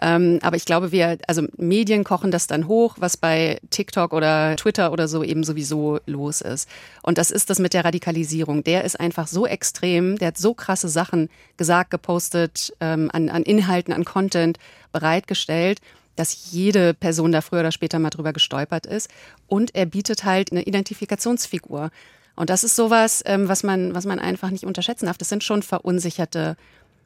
[0.00, 4.56] Ähm, aber ich glaube, wir, also Medien kochen das dann hoch, was bei TikTok oder
[4.56, 6.68] Twitter oder so eben sowieso los ist.
[7.02, 8.64] Und das ist das mit der Radikalisierung.
[8.64, 13.44] Der ist einfach so extrem, der hat so krasse Sachen gesagt, gepostet, ähm, an, an
[13.44, 14.58] Inhalten, an Content
[14.92, 15.80] bereitgestellt
[16.16, 19.10] dass jede Person da früher oder später mal drüber gestolpert ist.
[19.48, 21.90] Und er bietet halt eine Identifikationsfigur.
[22.36, 25.18] Und das ist sowas, ähm, was man, was man einfach nicht unterschätzen darf.
[25.18, 26.56] Das sind schon verunsicherte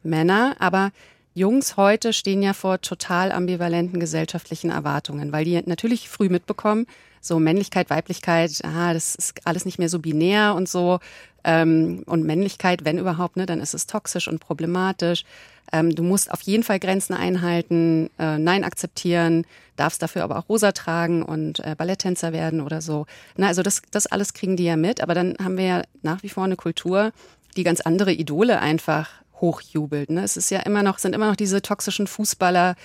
[0.02, 0.90] Männer, aber
[1.34, 6.86] Jungs heute stehen ja vor total ambivalenten gesellschaftlichen Erwartungen, weil die natürlich früh mitbekommen,
[7.20, 11.00] so Männlichkeit, Weiblichkeit, aha, das ist alles nicht mehr so binär und so.
[11.44, 15.24] Ähm, und Männlichkeit, wenn überhaupt, ne, dann ist es toxisch und problematisch.
[15.72, 20.48] Ähm, du musst auf jeden Fall Grenzen einhalten, äh, Nein akzeptieren, darfst dafür aber auch
[20.48, 23.06] rosa tragen und äh, Balletttänzer werden oder so.
[23.36, 26.22] Na, also das, das alles kriegen die ja mit, aber dann haben wir ja nach
[26.22, 27.12] wie vor eine Kultur,
[27.56, 30.10] die ganz andere Idole einfach hochjubelt.
[30.10, 30.22] Ne?
[30.22, 32.76] Es ist ja immer noch, sind immer noch diese toxischen Fußballer,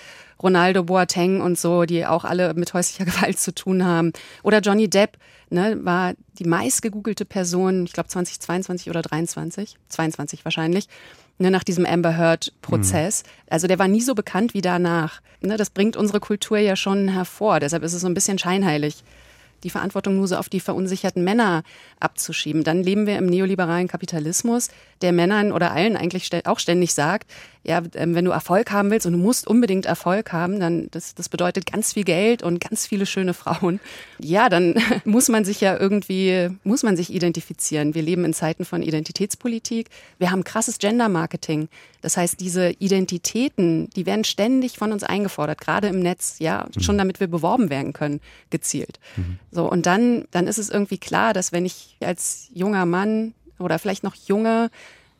[0.42, 4.12] Ronaldo Boateng und so, die auch alle mit häuslicher Gewalt zu tun haben.
[4.42, 5.16] Oder Johnny Depp,
[5.50, 10.88] ne, war die meistgegoogelte Person, ich glaube 2022 oder 23, 22 wahrscheinlich,
[11.38, 13.22] ne, nach diesem Amber Heard-Prozess.
[13.22, 13.28] Mhm.
[13.50, 15.20] Also der war nie so bekannt wie danach.
[15.40, 17.60] Ne, das bringt unsere Kultur ja schon hervor.
[17.60, 19.04] Deshalb ist es so ein bisschen scheinheilig
[19.64, 21.62] die Verantwortung nur so auf die verunsicherten Männer
[21.98, 22.62] abzuschieben.
[22.62, 24.68] Dann leben wir im neoliberalen Kapitalismus,
[25.00, 27.30] der Männern oder allen eigentlich auch ständig sagt,
[27.64, 31.14] ja, ähm, wenn du Erfolg haben willst und du musst unbedingt Erfolg haben, dann das,
[31.14, 33.80] das bedeutet ganz viel Geld und ganz viele schöne Frauen.
[34.18, 34.74] Ja, dann
[35.04, 37.94] muss man sich ja irgendwie, muss man sich identifizieren.
[37.94, 39.88] Wir leben in Zeiten von Identitätspolitik.
[40.18, 41.68] Wir haben krasses Gender-Marketing.
[42.02, 46.80] Das heißt, diese Identitäten, die werden ständig von uns eingefordert, gerade im Netz, ja, mhm.
[46.82, 49.00] schon damit wir beworben werden können, gezielt.
[49.16, 49.38] Mhm.
[49.50, 53.78] So, und dann, dann ist es irgendwie klar, dass wenn ich als junger Mann oder
[53.78, 54.70] vielleicht noch junge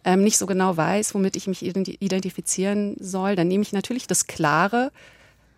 [0.04, 4.26] ähm, nicht so genau weiß, womit ich mich identifizieren soll, dann nehme ich natürlich das
[4.26, 4.92] Klare,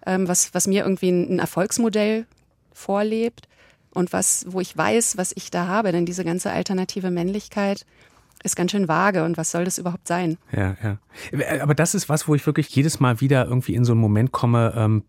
[0.06, 2.26] ähm, was, was mir irgendwie ein, Erfolgsmodell
[2.72, 3.48] vorlebt
[3.92, 5.90] und was, wo ich weiß, was ich da habe.
[5.92, 7.84] Denn diese ganze alternative Männlichkeit
[8.44, 10.36] ist ganz schön vage und was soll das überhaupt sein?
[10.52, 10.98] Ja, ja.
[11.60, 14.30] Aber das ist was, wo ich wirklich jedes Mal wieder irgendwie in so einen Moment
[14.30, 15.02] komme, ähm,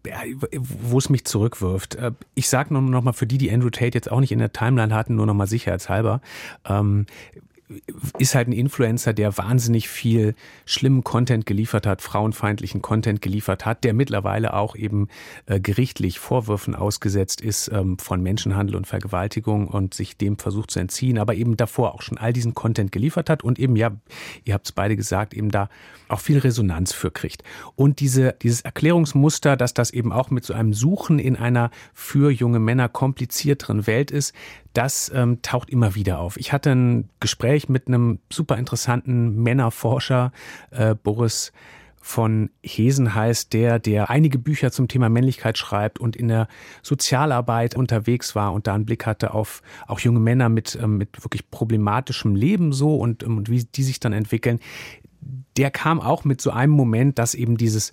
[0.60, 1.96] wo es mich zurückwirft.
[1.96, 4.40] Äh, ich sage nur noch mal für die, die Andrew Tate jetzt auch nicht in
[4.40, 6.22] der Timeline hatten, nur noch mal sicherheitshalber.
[6.66, 7.06] Ähm,
[8.18, 13.84] ist halt ein Influencer, der wahnsinnig viel schlimmen Content geliefert hat, frauenfeindlichen Content geliefert hat,
[13.84, 15.10] der mittlerweile auch eben
[15.48, 20.80] äh, gerichtlich Vorwürfen ausgesetzt ist ähm, von Menschenhandel und Vergewaltigung und sich dem versucht zu
[20.80, 23.92] entziehen, aber eben davor auch schon all diesen Content geliefert hat und eben, ja,
[24.46, 25.70] ihr habt es beide gesagt, eben da
[26.08, 27.44] auch viel Resonanz für kriegt.
[27.76, 32.32] Und diese, dieses Erklärungsmuster, dass das eben auch mit so einem Suchen in einer für
[32.32, 34.34] junge Männer komplizierteren Welt ist,
[34.78, 36.38] das ähm, taucht immer wieder auf.
[36.38, 40.32] Ich hatte ein Gespräch mit einem super interessanten Männerforscher,
[40.72, 41.52] äh, Boris
[42.08, 46.48] von Hesen heißt der, der einige Bücher zum Thema Männlichkeit schreibt und in der
[46.82, 51.22] Sozialarbeit unterwegs war und da einen Blick hatte auf auch junge Männer mit, ähm, mit
[51.22, 54.60] wirklich problematischem Leben so und, ähm, und wie die sich dann entwickeln.
[55.58, 57.92] Der kam auch mit so einem Moment, dass eben dieses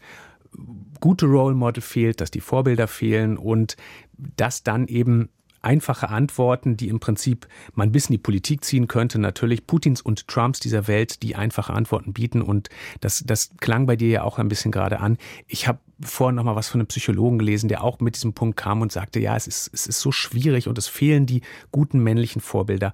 [1.01, 3.77] gute Role Model fehlt, dass die Vorbilder fehlen und
[4.17, 5.29] dass dann eben
[5.65, 9.19] einfache Antworten, die im Prinzip man bis in die Politik ziehen könnte.
[9.19, 12.43] Natürlich Putins und Trumps dieser Welt, die einfache Antworten bieten.
[12.43, 12.69] Und
[13.01, 15.19] das, das klang bei dir ja auch ein bisschen gerade an.
[15.47, 18.57] Ich habe vorhin noch mal was von einem Psychologen gelesen, der auch mit diesem Punkt
[18.57, 22.01] kam und sagte, ja, es ist, es ist so schwierig und es fehlen die guten
[22.01, 22.93] männlichen Vorbilder.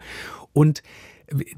[0.53, 0.83] Und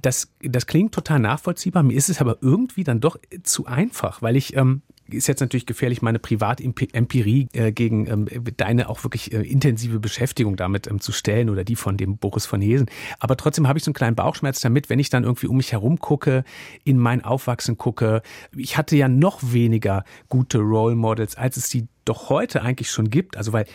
[0.02, 1.82] das, das klingt total nachvollziehbar.
[1.82, 4.82] Mir ist es aber irgendwie dann doch zu einfach, weil ich ähm,
[5.14, 10.56] ist jetzt natürlich gefährlich, meine Privatempirie äh, gegen ähm, deine auch wirklich äh, intensive Beschäftigung
[10.56, 12.86] damit ähm, zu stellen oder die von dem Boris von Hesen.
[13.20, 15.72] Aber trotzdem habe ich so einen kleinen Bauchschmerz damit, wenn ich dann irgendwie um mich
[15.72, 16.44] herum gucke,
[16.84, 18.22] in mein Aufwachsen gucke.
[18.56, 23.10] Ich hatte ja noch weniger gute Role Models, als es die doch heute eigentlich schon
[23.10, 23.36] gibt.
[23.36, 23.66] Also weil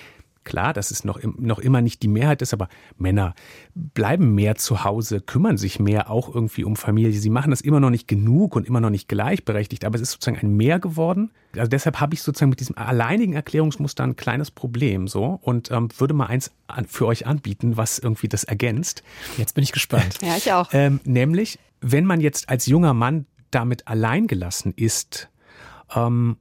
[0.48, 3.36] Klar, dass es noch, noch immer nicht die Mehrheit ist, aber Männer
[3.76, 7.12] bleiben mehr zu Hause, kümmern sich mehr auch irgendwie um Familie.
[7.20, 10.12] Sie machen das immer noch nicht genug und immer noch nicht gleichberechtigt, aber es ist
[10.12, 11.32] sozusagen ein Mehr geworden.
[11.58, 15.90] Also deshalb habe ich sozusagen mit diesem alleinigen Erklärungsmuster ein kleines Problem so und ähm,
[15.98, 19.04] würde mal eins an, für euch anbieten, was irgendwie das ergänzt.
[19.38, 20.20] Jetzt bin ich gespannt.
[20.22, 20.70] ja, ich auch.
[20.72, 25.30] Ähm, nämlich, wenn man jetzt als junger Mann damit alleingelassen ist
[25.94, 26.38] ähm,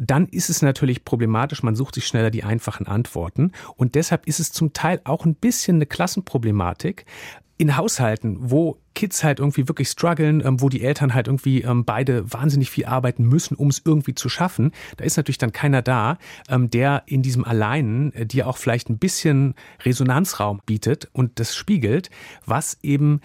[0.00, 3.52] dann ist es natürlich problematisch, man sucht sich schneller die einfachen Antworten.
[3.76, 7.04] Und deshalb ist es zum Teil auch ein bisschen eine Klassenproblematik
[7.58, 11.84] in Haushalten, wo Kids halt irgendwie wirklich strugglen, ähm, wo die Eltern halt irgendwie ähm,
[11.84, 14.72] beide wahnsinnig viel arbeiten müssen, um es irgendwie zu schaffen.
[14.96, 16.16] Da ist natürlich dann keiner da,
[16.48, 21.54] ähm, der in diesem Alleinen äh, dir auch vielleicht ein bisschen Resonanzraum bietet und das
[21.54, 22.08] spiegelt,
[22.46, 23.20] was eben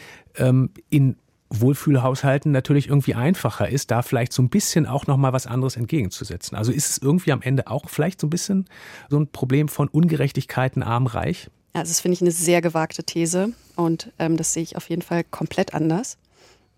[0.89, 1.15] in
[1.49, 5.75] Wohlfühlhaushalten natürlich irgendwie einfacher ist, da vielleicht so ein bisschen auch noch mal was anderes
[5.77, 6.57] entgegenzusetzen.
[6.57, 8.65] Also ist es irgendwie am Ende auch vielleicht so ein bisschen
[9.09, 11.49] so ein Problem von Ungerechtigkeiten arm-reich?
[11.73, 15.01] Also das finde ich eine sehr gewagte These und ähm, das sehe ich auf jeden
[15.01, 16.17] Fall komplett anders.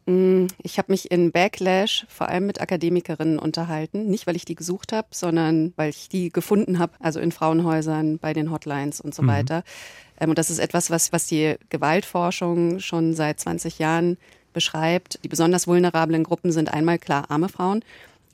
[0.07, 4.55] Mm, ich habe mich in Backlash vor allem mit Akademikerinnen unterhalten, nicht weil ich die
[4.55, 9.13] gesucht habe, sondern weil ich die gefunden habe, also in Frauenhäusern, bei den Hotlines und
[9.13, 9.27] so mhm.
[9.27, 9.63] weiter.
[10.19, 14.17] Ähm, und das ist etwas, was, was die Gewaltforschung schon seit 20 Jahren
[14.57, 15.19] beschreibt.
[15.23, 17.83] Die besonders vulnerablen Gruppen sind einmal klar arme Frauen.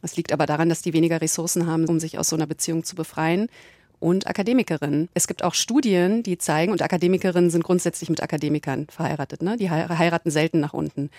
[0.02, 2.86] Das liegt aber daran, dass die weniger Ressourcen haben, um sich aus so einer Beziehung
[2.86, 3.50] zu befreien.
[4.00, 5.10] Und Akademikerinnen.
[5.14, 9.42] Es gibt auch Studien, die zeigen, und Akademikerinnen sind grundsätzlich mit Akademikern verheiratet.
[9.42, 9.58] Ne?
[9.58, 11.10] Die heiraten selten nach unten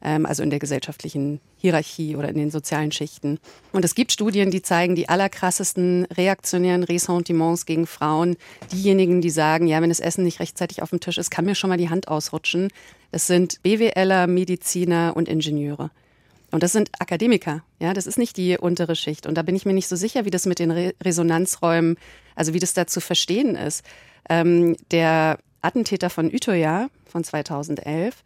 [0.00, 3.38] also in der gesellschaftlichen Hierarchie oder in den sozialen Schichten.
[3.72, 8.36] Und es gibt Studien, die zeigen die allerkrassesten reaktionären Ressentiments gegen Frauen.
[8.72, 11.54] Diejenigen, die sagen, ja, wenn das Essen nicht rechtzeitig auf dem Tisch ist, kann mir
[11.54, 12.68] schon mal die Hand ausrutschen.
[13.10, 15.90] Das sind BWLer, Mediziner und Ingenieure.
[16.52, 19.26] Und das sind Akademiker, ja, das ist nicht die untere Schicht.
[19.26, 21.96] Und da bin ich mir nicht so sicher, wie das mit den Re Resonanzräumen,
[22.34, 23.84] also wie das da zu verstehen ist.
[24.30, 28.22] Ähm, der Attentäter von Utøya von 2011,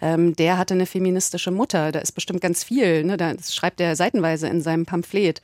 [0.00, 1.92] ähm, der hatte eine feministische Mutter.
[1.92, 5.42] Da ist bestimmt ganz viel, ne, das schreibt er seitenweise in seinem Pamphlet.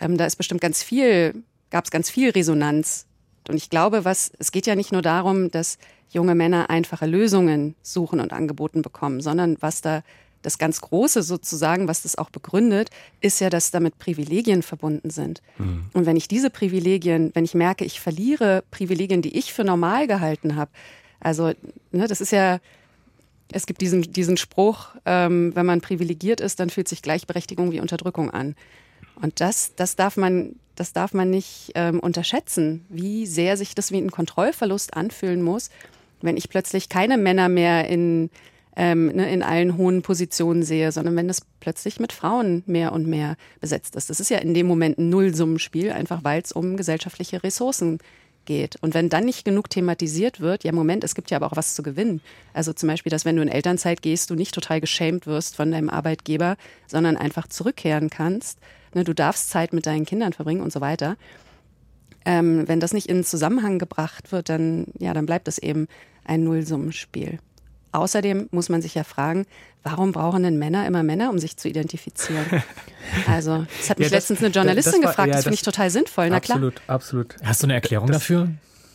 [0.00, 3.06] Ähm, da ist bestimmt ganz viel, gab es ganz viel Resonanz.
[3.48, 5.78] Und ich glaube, was, es geht ja nicht nur darum, dass
[6.10, 10.02] junge Männer einfache Lösungen suchen und angeboten bekommen, sondern was da
[10.42, 15.40] das ganz Große sozusagen, was das auch begründet, ist ja, dass damit Privilegien verbunden sind.
[15.58, 15.86] Mhm.
[15.92, 20.08] Und wenn ich diese Privilegien, wenn ich merke, ich verliere Privilegien, die ich für normal
[20.08, 20.72] gehalten habe,
[21.20, 21.52] also
[21.92, 22.58] ne, das ist ja,
[23.50, 27.80] es gibt diesen, diesen Spruch, ähm, wenn man privilegiert ist, dann fühlt sich Gleichberechtigung wie
[27.80, 28.54] Unterdrückung an.
[29.20, 33.92] Und das, das darf man, das darf man nicht ähm, unterschätzen, wie sehr sich das
[33.92, 35.70] wie ein Kontrollverlust anfühlen muss,
[36.20, 38.30] wenn ich plötzlich keine Männer mehr in,
[38.76, 43.06] ähm, ne, in allen hohen Positionen sehe, sondern wenn es plötzlich mit Frauen mehr und
[43.06, 44.08] mehr besetzt ist.
[44.08, 48.06] Das ist ja in dem Moment ein Nullsummenspiel, einfach weil es um gesellschaftliche Ressourcen geht
[48.44, 48.76] geht.
[48.80, 51.74] Und wenn dann nicht genug thematisiert wird, ja Moment, es gibt ja aber auch was
[51.74, 52.20] zu gewinnen.
[52.52, 55.70] Also zum Beispiel, dass wenn du in Elternzeit gehst, du nicht total geschämt wirst von
[55.70, 58.58] deinem Arbeitgeber, sondern einfach zurückkehren kannst.
[58.94, 61.16] Ne, du darfst Zeit mit deinen Kindern verbringen und so weiter.
[62.24, 65.88] Ähm, wenn das nicht in Zusammenhang gebracht wird, dann, ja, dann bleibt es eben
[66.24, 67.38] ein Nullsummenspiel.
[67.92, 69.46] Außerdem muss man sich ja fragen,
[69.82, 72.46] warum brauchen denn Männer immer Männer, um sich zu identifizieren?
[73.26, 75.54] Also, das hat mich ja, das, letztens eine Journalistin das war, gefragt, ja, das finde
[75.54, 76.56] ich total sinnvoll, na klar.
[76.56, 77.36] Absolut, absolut.
[77.42, 78.48] Hast du eine Erklärung das, dafür?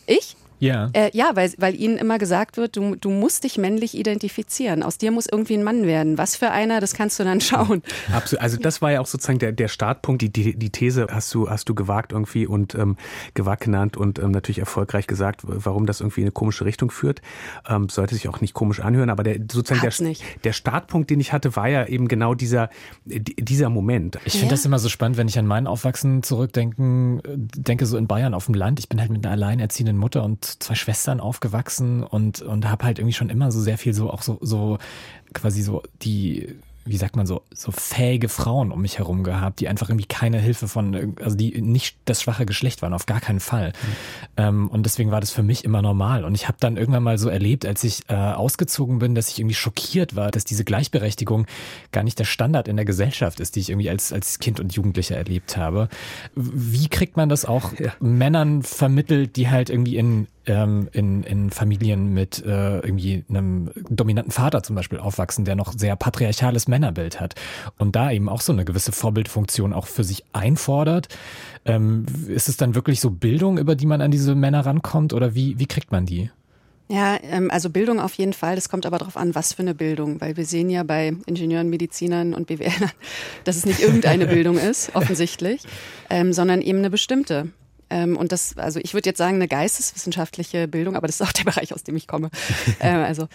[0.07, 0.37] Ich?
[0.59, 0.89] Ja.
[0.93, 4.83] Äh, ja, weil, weil ihnen immer gesagt wird, du, du musst dich männlich identifizieren.
[4.83, 6.17] Aus dir muss irgendwie ein Mann werden.
[6.17, 7.83] Was für einer, das kannst du dann schauen.
[8.11, 8.41] Absolut.
[8.41, 10.21] Also das war ja auch sozusagen der, der Startpunkt.
[10.21, 12.97] Die, die, die These hast du, hast du gewagt irgendwie und ähm,
[13.33, 17.21] gewagt genannt und ähm, natürlich erfolgreich gesagt, warum das irgendwie in eine komische Richtung führt.
[17.67, 21.33] Ähm, sollte sich auch nicht komisch anhören, aber der sozusagen der, der Startpunkt, den ich
[21.33, 22.69] hatte, war ja eben genau dieser,
[23.05, 24.17] dieser Moment.
[24.25, 24.51] Ich finde ja.
[24.51, 28.45] das immer so spannend, wenn ich an mein Aufwachsen zurückdenken, denke so in Bayern auf
[28.45, 28.79] dem Land.
[28.79, 32.99] Ich bin halt mit einer alleinerziehenden Mutter und zwei Schwestern aufgewachsen und, und habe halt
[32.99, 34.77] irgendwie schon immer so sehr viel so auch so, so
[35.33, 36.57] quasi so die
[36.87, 40.39] wie sagt man so, so fähige Frauen um mich herum gehabt, die einfach irgendwie keine
[40.39, 43.69] Hilfe von, also die nicht das schwache Geschlecht waren, auf gar keinen Fall.
[43.69, 43.93] Mhm.
[44.37, 46.23] Ähm, und deswegen war das für mich immer normal.
[46.23, 49.39] Und ich habe dann irgendwann mal so erlebt, als ich äh, ausgezogen bin, dass ich
[49.39, 51.45] irgendwie schockiert war, dass diese Gleichberechtigung
[51.91, 54.73] gar nicht der Standard in der Gesellschaft ist, die ich irgendwie als, als Kind und
[54.73, 55.89] Jugendlicher erlebt habe.
[56.35, 57.91] Wie kriegt man das auch ja.
[57.99, 64.31] Männern vermittelt, die halt irgendwie in ähm, in, in Familien mit äh, irgendwie einem dominanten
[64.31, 67.35] Vater zum Beispiel aufwachsen, der noch sehr patriarchales Männerbild hat
[67.77, 71.09] und da eben auch so eine gewisse Vorbildfunktion auch für sich einfordert.
[71.65, 75.35] Ähm, ist es dann wirklich so Bildung, über die man an diese Männer rankommt oder
[75.35, 76.31] wie, wie kriegt man die?
[76.89, 78.55] Ja, ähm, also Bildung auf jeden Fall.
[78.55, 80.21] Das kommt aber darauf an, was für eine Bildung.
[80.21, 82.91] Weil wir sehen ja bei Ingenieuren, Medizinern und BWLern,
[83.43, 85.63] dass es nicht irgendeine Bildung ist, offensichtlich,
[86.09, 87.49] ähm, sondern eben eine bestimmte.
[87.89, 91.31] Ähm, und das, also ich würde jetzt sagen, eine geisteswissenschaftliche Bildung, aber das ist auch
[91.31, 92.29] der Bereich, aus dem ich komme.
[92.79, 93.27] ähm, also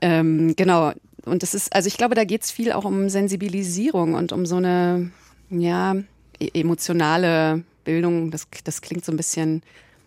[0.00, 0.92] ähm, genau.
[1.24, 4.46] Und das ist, also ich glaube, da geht es viel auch um Sensibilisierung und um
[4.46, 5.10] so eine,
[5.50, 5.96] ja,
[6.38, 8.30] e emotionale Bildung.
[8.30, 9.62] Das, das klingt so ein bisschen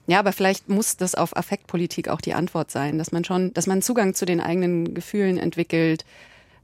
[0.05, 3.67] ja, aber vielleicht muss das auf Affektpolitik auch die Antwort sein, dass man schon, dass
[3.67, 6.03] man Zugang zu den eigenen Gefühlen entwickelt,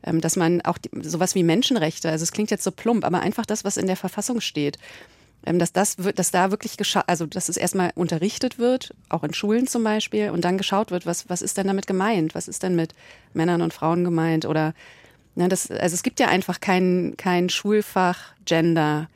[0.04, 3.22] ähm, dass man auch die, sowas wie Menschenrechte, also es klingt jetzt so plump, aber
[3.22, 4.78] einfach das, was in der Verfassung steht,
[5.44, 9.34] dass das wird, dass da wirklich geschaut, also dass es erstmal unterrichtet wird, auch in
[9.34, 12.64] Schulen zum Beispiel, und dann geschaut wird, was was ist denn damit gemeint, was ist
[12.64, 12.94] denn mit
[13.34, 14.74] Männern und Frauen gemeint oder
[15.36, 19.08] ne, das, also es gibt ja einfach kein kein Schulfach Gender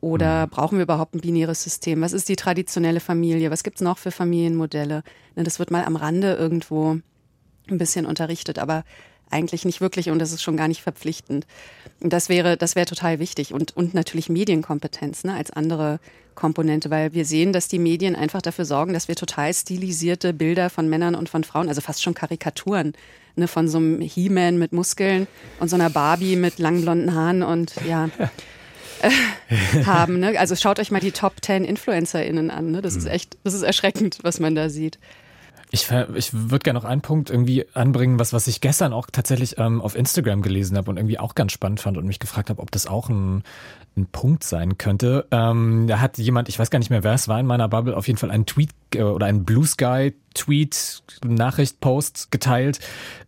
[0.00, 0.50] oder mhm.
[0.50, 2.02] brauchen wir überhaupt ein binäres System?
[2.02, 3.50] Was ist die traditionelle Familie?
[3.50, 5.02] Was gibt's noch für Familienmodelle?
[5.34, 6.98] Ne, das wird mal am Rande irgendwo
[7.70, 8.84] ein bisschen unterrichtet, aber
[9.30, 11.46] eigentlich nicht wirklich und das ist schon gar nicht verpflichtend.
[12.00, 16.00] Und das wäre, das wäre total wichtig und, und natürlich Medienkompetenz ne, als andere
[16.34, 20.70] Komponente, weil wir sehen, dass die Medien einfach dafür sorgen, dass wir total stilisierte Bilder
[20.70, 22.92] von Männern und von Frauen, also fast schon Karikaturen,
[23.34, 25.26] ne, von so einem He-Man mit Muskeln
[25.58, 28.08] und so einer Barbie mit langen blonden Haaren und ja.
[29.84, 30.20] haben.
[30.20, 30.38] Ne?
[30.38, 32.70] Also schaut euch mal die Top 10 InfluencerInnen an.
[32.70, 32.82] Ne?
[32.82, 33.10] Das ist mhm.
[33.10, 34.98] echt, das ist erschreckend, was man da sieht.
[35.70, 39.58] Ich, ich würde gerne noch einen Punkt irgendwie anbringen, was, was ich gestern auch tatsächlich
[39.58, 42.62] ähm, auf Instagram gelesen habe und irgendwie auch ganz spannend fand und mich gefragt habe,
[42.62, 43.42] ob das auch ein,
[43.96, 45.26] ein Punkt sein könnte.
[45.30, 47.96] Ähm, da hat jemand, ich weiß gar nicht mehr, wer es war in meiner Bubble,
[47.96, 52.78] auf jeden Fall einen Tweet äh, oder einen Blue Sky Tweet, Nachricht, Post geteilt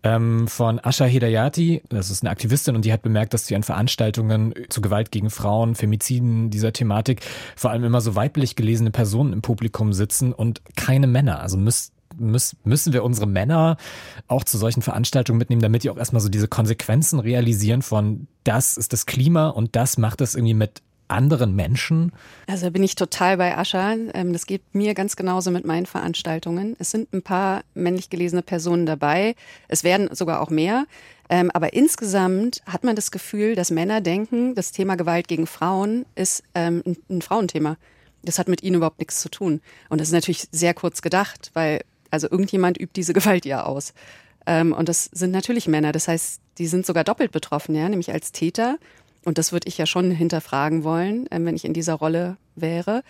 [0.04, 1.82] ähm, von Asha Hedayati.
[1.88, 5.28] Das ist eine Aktivistin und die hat bemerkt, dass sie an Veranstaltungen zu Gewalt gegen
[5.28, 7.22] Frauen, Femiziden, dieser Thematik
[7.56, 11.40] vor allem immer so weiblich gelesene Personen im Publikum sitzen und keine Männer.
[11.40, 11.56] Also
[12.20, 13.76] müssen wir unsere Männer
[14.28, 18.76] auch zu solchen Veranstaltungen mitnehmen, damit die auch erstmal so diese Konsequenzen realisieren von das
[18.76, 22.12] ist das Klima und das macht es irgendwie mit anderen Menschen?
[22.46, 23.94] Also bin ich total bei Ascha.
[24.14, 26.76] Ähm, das geht mir ganz genauso mit meinen Veranstaltungen.
[26.78, 29.34] Es sind ein paar männlich gelesene Personen dabei.
[29.68, 30.86] Es werden sogar auch mehr.
[31.28, 36.06] Ähm, aber insgesamt hat man das Gefühl, dass Männer denken, das Thema Gewalt gegen Frauen
[36.14, 37.76] ist ähm, ein Frauenthema.
[38.22, 39.60] Das hat mit ihnen überhaupt nichts zu tun.
[39.88, 43.94] Und das ist natürlich sehr kurz gedacht, weil also irgendjemand übt diese Gewalt ja aus.
[44.46, 45.92] Ähm, und das sind natürlich Männer.
[45.92, 48.78] Das heißt, die sind sogar doppelt betroffen, ja, nämlich als Täter.
[49.24, 53.02] Und das würde ich ja schon hinterfragen wollen, ähm, wenn ich in dieser Rolle wäre.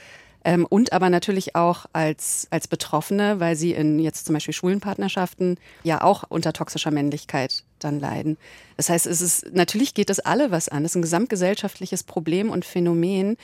[0.42, 5.58] Ähm, und aber natürlich auch als, als Betroffene, weil sie in jetzt zum Beispiel Schulenpartnerschaften
[5.82, 8.38] ja auch unter toxischer Männlichkeit dann leiden.
[8.76, 10.82] Das heißt, es ist, natürlich geht das alle was an.
[10.82, 13.36] Das ist ein gesamtgesellschaftliches Problem und Phänomen,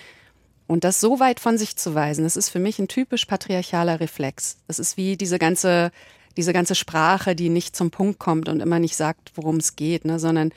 [0.66, 4.00] und das so weit von sich zu weisen, das ist für mich ein typisch patriarchaler
[4.00, 4.58] Reflex.
[4.66, 5.92] Das ist wie diese ganze,
[6.36, 10.04] diese ganze Sprache, die nicht zum Punkt kommt und immer nicht sagt, worum es geht,
[10.04, 10.50] ne, sondern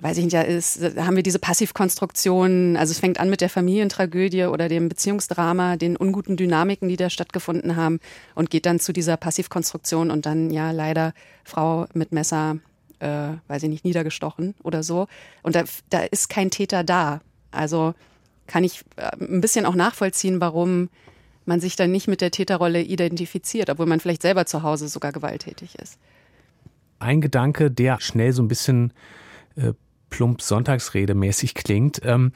[0.00, 3.48] weiß ich nicht, ja, ist, haben wir diese Passivkonstruktion, also es fängt an mit der
[3.48, 8.00] Familientragödie oder dem Beziehungsdrama, den unguten Dynamiken, die da stattgefunden haben
[8.34, 12.58] und geht dann zu dieser Passivkonstruktion und dann ja leider Frau mit Messer,
[12.98, 15.08] äh, weiß ich nicht, niedergestochen oder so.
[15.42, 17.20] Und da, da ist kein Täter da.
[17.50, 17.94] Also
[18.46, 20.88] kann ich äh, ein bisschen auch nachvollziehen, warum
[21.44, 25.12] man sich dann nicht mit der Täterrolle identifiziert, obwohl man vielleicht selber zu Hause sogar
[25.12, 25.98] gewalttätig ist.
[26.98, 28.92] Ein Gedanke, der schnell so ein bisschen
[29.54, 29.72] äh,
[30.10, 32.00] plump sonntagsredemäßig klingt.
[32.04, 32.32] Ähm,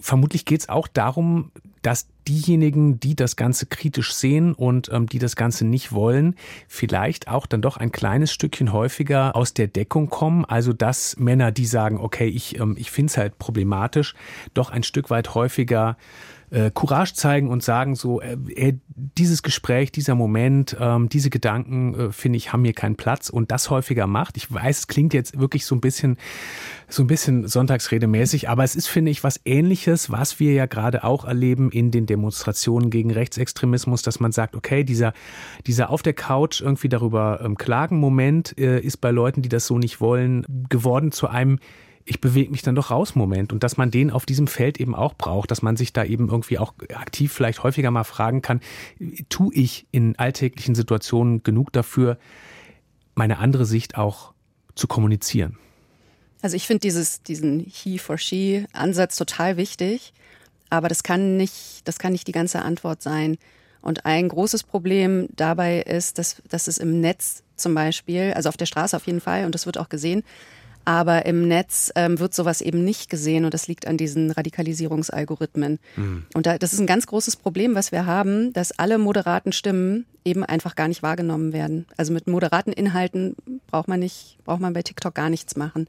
[0.00, 1.50] vermutlich geht es auch darum,
[1.82, 6.36] dass diejenigen, die das Ganze kritisch sehen und ähm, die das Ganze nicht wollen,
[6.68, 10.44] vielleicht auch dann doch ein kleines Stückchen häufiger aus der Deckung kommen.
[10.44, 14.14] Also dass Männer, die sagen, okay, ich, ähm, ich finde es halt problematisch,
[14.54, 15.96] doch ein Stück weit häufiger
[16.52, 22.12] äh, Courage zeigen und sagen so, äh, dieses Gespräch, dieser Moment, ähm, diese Gedanken, äh,
[22.12, 24.36] finde ich, haben hier keinen Platz und das häufiger macht.
[24.36, 26.18] Ich weiß, es klingt jetzt wirklich so ein bisschen,
[26.88, 31.04] so ein bisschen sonntagsredemäßig, aber es ist, finde ich, was ähnliches, was wir ja gerade
[31.04, 35.14] auch erleben in den Demonstrationen gegen Rechtsextremismus, dass man sagt, okay, dieser,
[35.66, 39.66] dieser auf der Couch irgendwie darüber ähm, klagen Moment äh, ist bei Leuten, die das
[39.66, 41.58] so nicht wollen, geworden zu einem
[42.04, 44.94] ich bewege mich dann doch raus Moment und dass man den auf diesem Feld eben
[44.94, 48.60] auch braucht, dass man sich da eben irgendwie auch aktiv vielleicht häufiger mal fragen kann,
[49.28, 52.18] tue ich in alltäglichen Situationen genug dafür,
[53.14, 54.32] meine andere Sicht auch
[54.74, 55.58] zu kommunizieren?
[56.40, 56.88] Also ich finde
[57.26, 60.12] diesen He for She Ansatz total wichtig,
[60.70, 63.36] aber das kann nicht, das kann nicht die ganze Antwort sein.
[63.80, 68.56] Und ein großes Problem dabei ist, dass, dass es im Netz zum Beispiel, also auf
[68.56, 70.22] der Straße auf jeden Fall, und das wird auch gesehen,
[70.84, 75.78] aber im Netz ähm, wird sowas eben nicht gesehen und das liegt an diesen Radikalisierungsalgorithmen.
[75.96, 76.24] Mhm.
[76.34, 80.06] Und da, das ist ein ganz großes Problem, was wir haben, dass alle moderaten Stimmen
[80.24, 81.86] eben einfach gar nicht wahrgenommen werden.
[81.96, 83.36] Also mit moderaten Inhalten
[83.68, 85.88] braucht man nicht, braucht man bei TikTok gar nichts machen.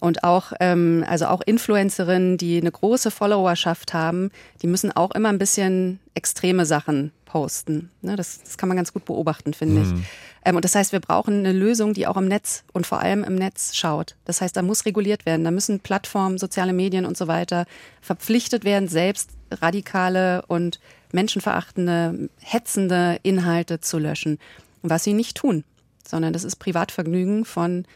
[0.00, 4.30] Und auch, ähm, also auch Influencerinnen, die eine große Followerschaft haben,
[4.60, 7.90] die müssen auch immer ein bisschen extreme Sachen posten.
[8.02, 9.82] Ne, das, das kann man ganz gut beobachten, finde mhm.
[9.82, 10.04] ich.
[10.44, 13.24] Ähm, und das heißt, wir brauchen eine Lösung, die auch im Netz und vor allem
[13.24, 14.14] im Netz schaut.
[14.24, 15.44] Das heißt, da muss reguliert werden.
[15.44, 17.66] Da müssen Plattformen, soziale Medien und so weiter
[18.00, 20.80] verpflichtet werden, selbst radikale und
[21.12, 24.38] menschenverachtende, hetzende Inhalte zu löschen.
[24.82, 25.64] Was sie nicht tun,
[26.06, 27.86] sondern das ist Privatvergnügen von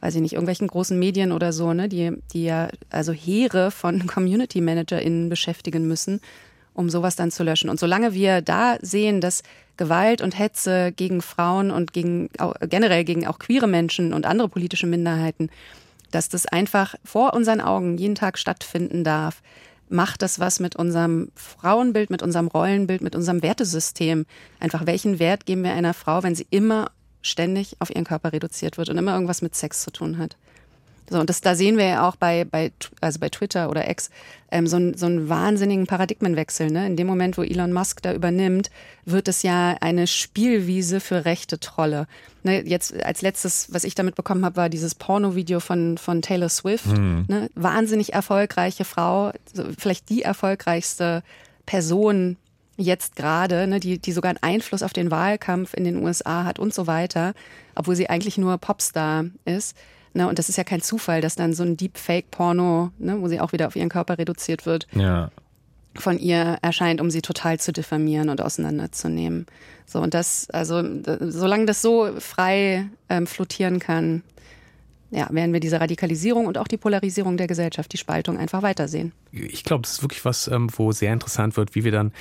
[0.00, 4.06] weiß ich nicht, irgendwelchen großen Medien oder so, ne, die, die ja also Heere von
[4.06, 6.20] Community ManagerInnen beschäftigen müssen,
[6.74, 7.70] um sowas dann zu löschen.
[7.70, 9.42] Und solange wir da sehen, dass
[9.76, 12.28] Gewalt und Hetze gegen Frauen und gegen
[12.68, 15.50] generell gegen auch queere Menschen und andere politische Minderheiten,
[16.10, 19.42] dass das einfach vor unseren Augen jeden Tag stattfinden darf,
[19.88, 24.26] macht das was mit unserem Frauenbild, mit unserem Rollenbild, mit unserem Wertesystem.
[24.58, 26.90] Einfach welchen Wert geben wir einer Frau, wenn sie immer
[27.26, 30.36] ständig auf ihren Körper reduziert wird und immer irgendwas mit Sex zu tun hat.
[31.08, 34.10] So, und das, da sehen wir ja auch bei, bei, also bei Twitter oder X
[34.50, 36.70] ähm, so, ein, so einen wahnsinnigen Paradigmenwechsel.
[36.70, 36.86] Ne?
[36.86, 38.70] In dem Moment, wo Elon Musk da übernimmt,
[39.04, 42.08] wird es ja eine Spielwiese für rechte Trolle.
[42.42, 42.66] Ne?
[42.66, 46.86] Jetzt als letztes, was ich damit bekommen habe, war dieses Porno-Video von, von Taylor Swift.
[46.86, 47.24] Mhm.
[47.28, 47.50] Ne?
[47.54, 49.32] Wahnsinnig erfolgreiche Frau,
[49.78, 51.22] vielleicht die erfolgreichste
[51.66, 52.36] Person
[52.76, 56.58] jetzt gerade, ne, die, die sogar einen Einfluss auf den Wahlkampf in den USA hat
[56.58, 57.34] und so weiter,
[57.74, 59.76] obwohl sie eigentlich nur Popstar ist.
[60.14, 63.40] Ne, und das ist ja kein Zufall, dass dann so ein Deepfake-Porno, ne, wo sie
[63.40, 65.30] auch wieder auf ihren Körper reduziert wird, ja.
[65.94, 69.46] von ihr erscheint, um sie total zu diffamieren und auseinanderzunehmen.
[69.84, 70.82] So, und das, also,
[71.20, 74.22] solange das so frei ähm, flottieren kann,
[75.10, 79.12] ja, werden wir diese Radikalisierung und auch die Polarisierung der Gesellschaft, die Spaltung einfach weitersehen.
[79.30, 82.12] Ich glaube, das ist wirklich was, ähm, wo sehr interessant wird, wie wir dann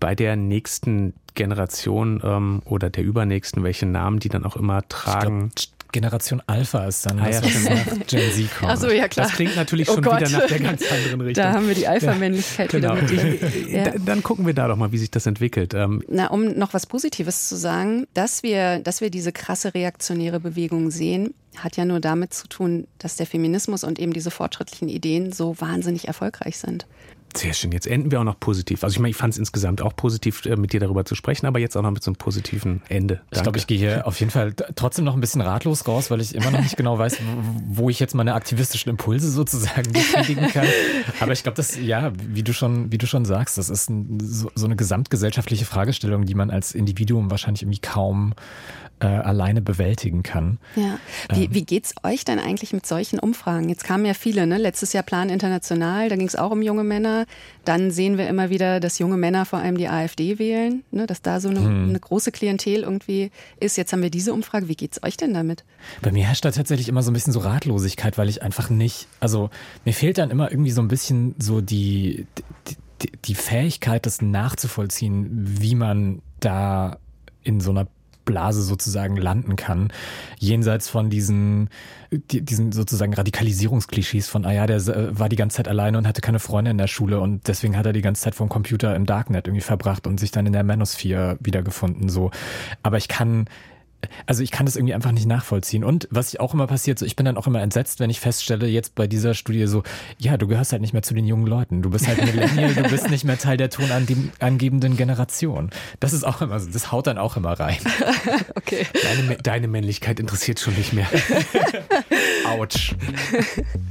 [0.00, 5.52] bei der nächsten Generation ähm, oder der übernächsten, welche Namen die dann auch immer tragen.
[5.92, 8.72] Generation Alpha ist dann, ah, ja, was nach Gen Z kommt.
[8.72, 9.26] Ach ja, klar.
[9.26, 10.20] Das klingt natürlich oh schon Gott.
[10.20, 11.44] wieder nach der ganz anderen Richtung.
[11.44, 13.10] Da haben wir die Alpha-Männlichkeit ja, genau.
[13.10, 13.98] wieder mit ja.
[13.98, 15.74] Dann gucken wir da doch mal, wie sich das entwickelt.
[15.74, 20.38] Ähm, Na, um noch was Positives zu sagen, dass wir, dass wir diese krasse reaktionäre
[20.38, 24.88] Bewegung sehen, hat ja nur damit zu tun, dass der Feminismus und eben diese fortschrittlichen
[24.88, 26.86] Ideen so wahnsinnig erfolgreich sind.
[27.36, 27.72] Sehr schön.
[27.72, 28.82] Jetzt enden wir auch noch positiv.
[28.82, 31.46] Also ich meine, ich fand es insgesamt auch positiv, äh, mit dir darüber zu sprechen,
[31.46, 33.14] aber jetzt auch noch mit so einem positiven Ende.
[33.14, 33.26] Danke.
[33.32, 36.20] Ich glaube, ich gehe hier auf jeden Fall trotzdem noch ein bisschen ratlos raus, weil
[36.20, 37.18] ich immer noch nicht genau weiß,
[37.68, 40.66] wo ich jetzt meine aktivistischen Impulse sozusagen befriedigen kann.
[41.20, 44.18] Aber ich glaube, das, ja, wie du schon, wie du schon sagst, das ist ein,
[44.20, 48.34] so, so eine gesamtgesellschaftliche Fragestellung, die man als Individuum wahrscheinlich irgendwie kaum
[49.00, 50.58] äh, alleine bewältigen kann.
[50.76, 50.98] Ja.
[51.32, 51.54] Wie, ähm.
[51.54, 53.68] wie geht's euch denn eigentlich mit solchen Umfragen?
[53.68, 54.58] Jetzt kamen ja viele, ne?
[54.58, 57.26] Letztes Jahr Plan International, da ging es auch um junge Männer.
[57.64, 61.06] Dann sehen wir immer wieder, dass junge Männer vor allem die AfD wählen, ne?
[61.06, 61.88] dass da so eine, hm.
[61.88, 63.76] eine große Klientel irgendwie ist.
[63.76, 64.68] Jetzt haben wir diese Umfrage.
[64.68, 65.64] Wie geht's euch denn damit?
[66.02, 69.08] Bei mir herrscht da tatsächlich immer so ein bisschen so Ratlosigkeit, weil ich einfach nicht,
[69.18, 69.50] also
[69.84, 72.26] mir fehlt dann immer irgendwie so ein bisschen so die,
[73.02, 76.98] die, die Fähigkeit, das nachzuvollziehen, wie man da
[77.42, 77.86] in so einer
[78.24, 79.92] Blase sozusagen landen kann.
[80.38, 81.68] Jenseits von diesen,
[82.10, 86.20] diesen sozusagen Radikalisierungsklischees von, ah ja, der äh, war die ganze Zeit alleine und hatte
[86.20, 89.06] keine Freunde in der Schule und deswegen hat er die ganze Zeit vom Computer im
[89.06, 92.30] Darknet irgendwie verbracht und sich dann in der Manosphere wiedergefunden, so.
[92.82, 93.46] Aber ich kann,
[94.26, 95.84] also ich kann das irgendwie einfach nicht nachvollziehen.
[95.84, 98.20] Und was ich auch immer passiert, so ich bin dann auch immer entsetzt, wenn ich
[98.20, 99.82] feststelle, jetzt bei dieser Studie so,
[100.18, 101.82] ja, du gehörst halt nicht mehr zu den jungen Leuten.
[101.82, 105.70] Du bist halt Millennial, du bist nicht mehr Teil der tonangebenden Generation.
[106.00, 107.78] Das ist auch immer so, das haut dann auch immer rein.
[108.54, 108.86] okay.
[109.02, 111.08] Deine, deine Männlichkeit interessiert schon nicht mehr.
[112.46, 112.94] Autsch.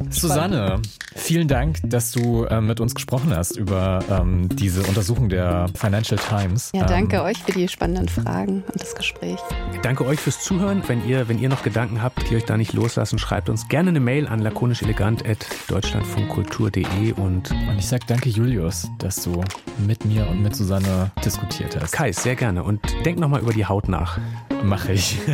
[0.09, 0.81] Susanne,
[1.15, 6.19] vielen Dank, dass du äh, mit uns gesprochen hast über ähm, diese Untersuchung der Financial
[6.19, 6.71] Times.
[6.73, 9.39] Ja, danke ähm, euch für die spannenden Fragen und das Gespräch.
[9.81, 10.83] Danke euch fürs Zuhören.
[10.87, 13.89] Wenn ihr, wenn ihr noch Gedanken habt, die euch da nicht loslassen, schreibt uns gerne
[13.89, 19.43] eine Mail an lakonischelegant.deutschlandfunkkultur.de und, und ich sage danke Julius, dass du
[19.85, 21.91] mit mir und mit Susanne diskutiert hast.
[21.91, 22.63] Kai, sehr gerne.
[22.63, 24.17] Und denk nochmal über die Haut nach.
[24.63, 25.19] Mache ich.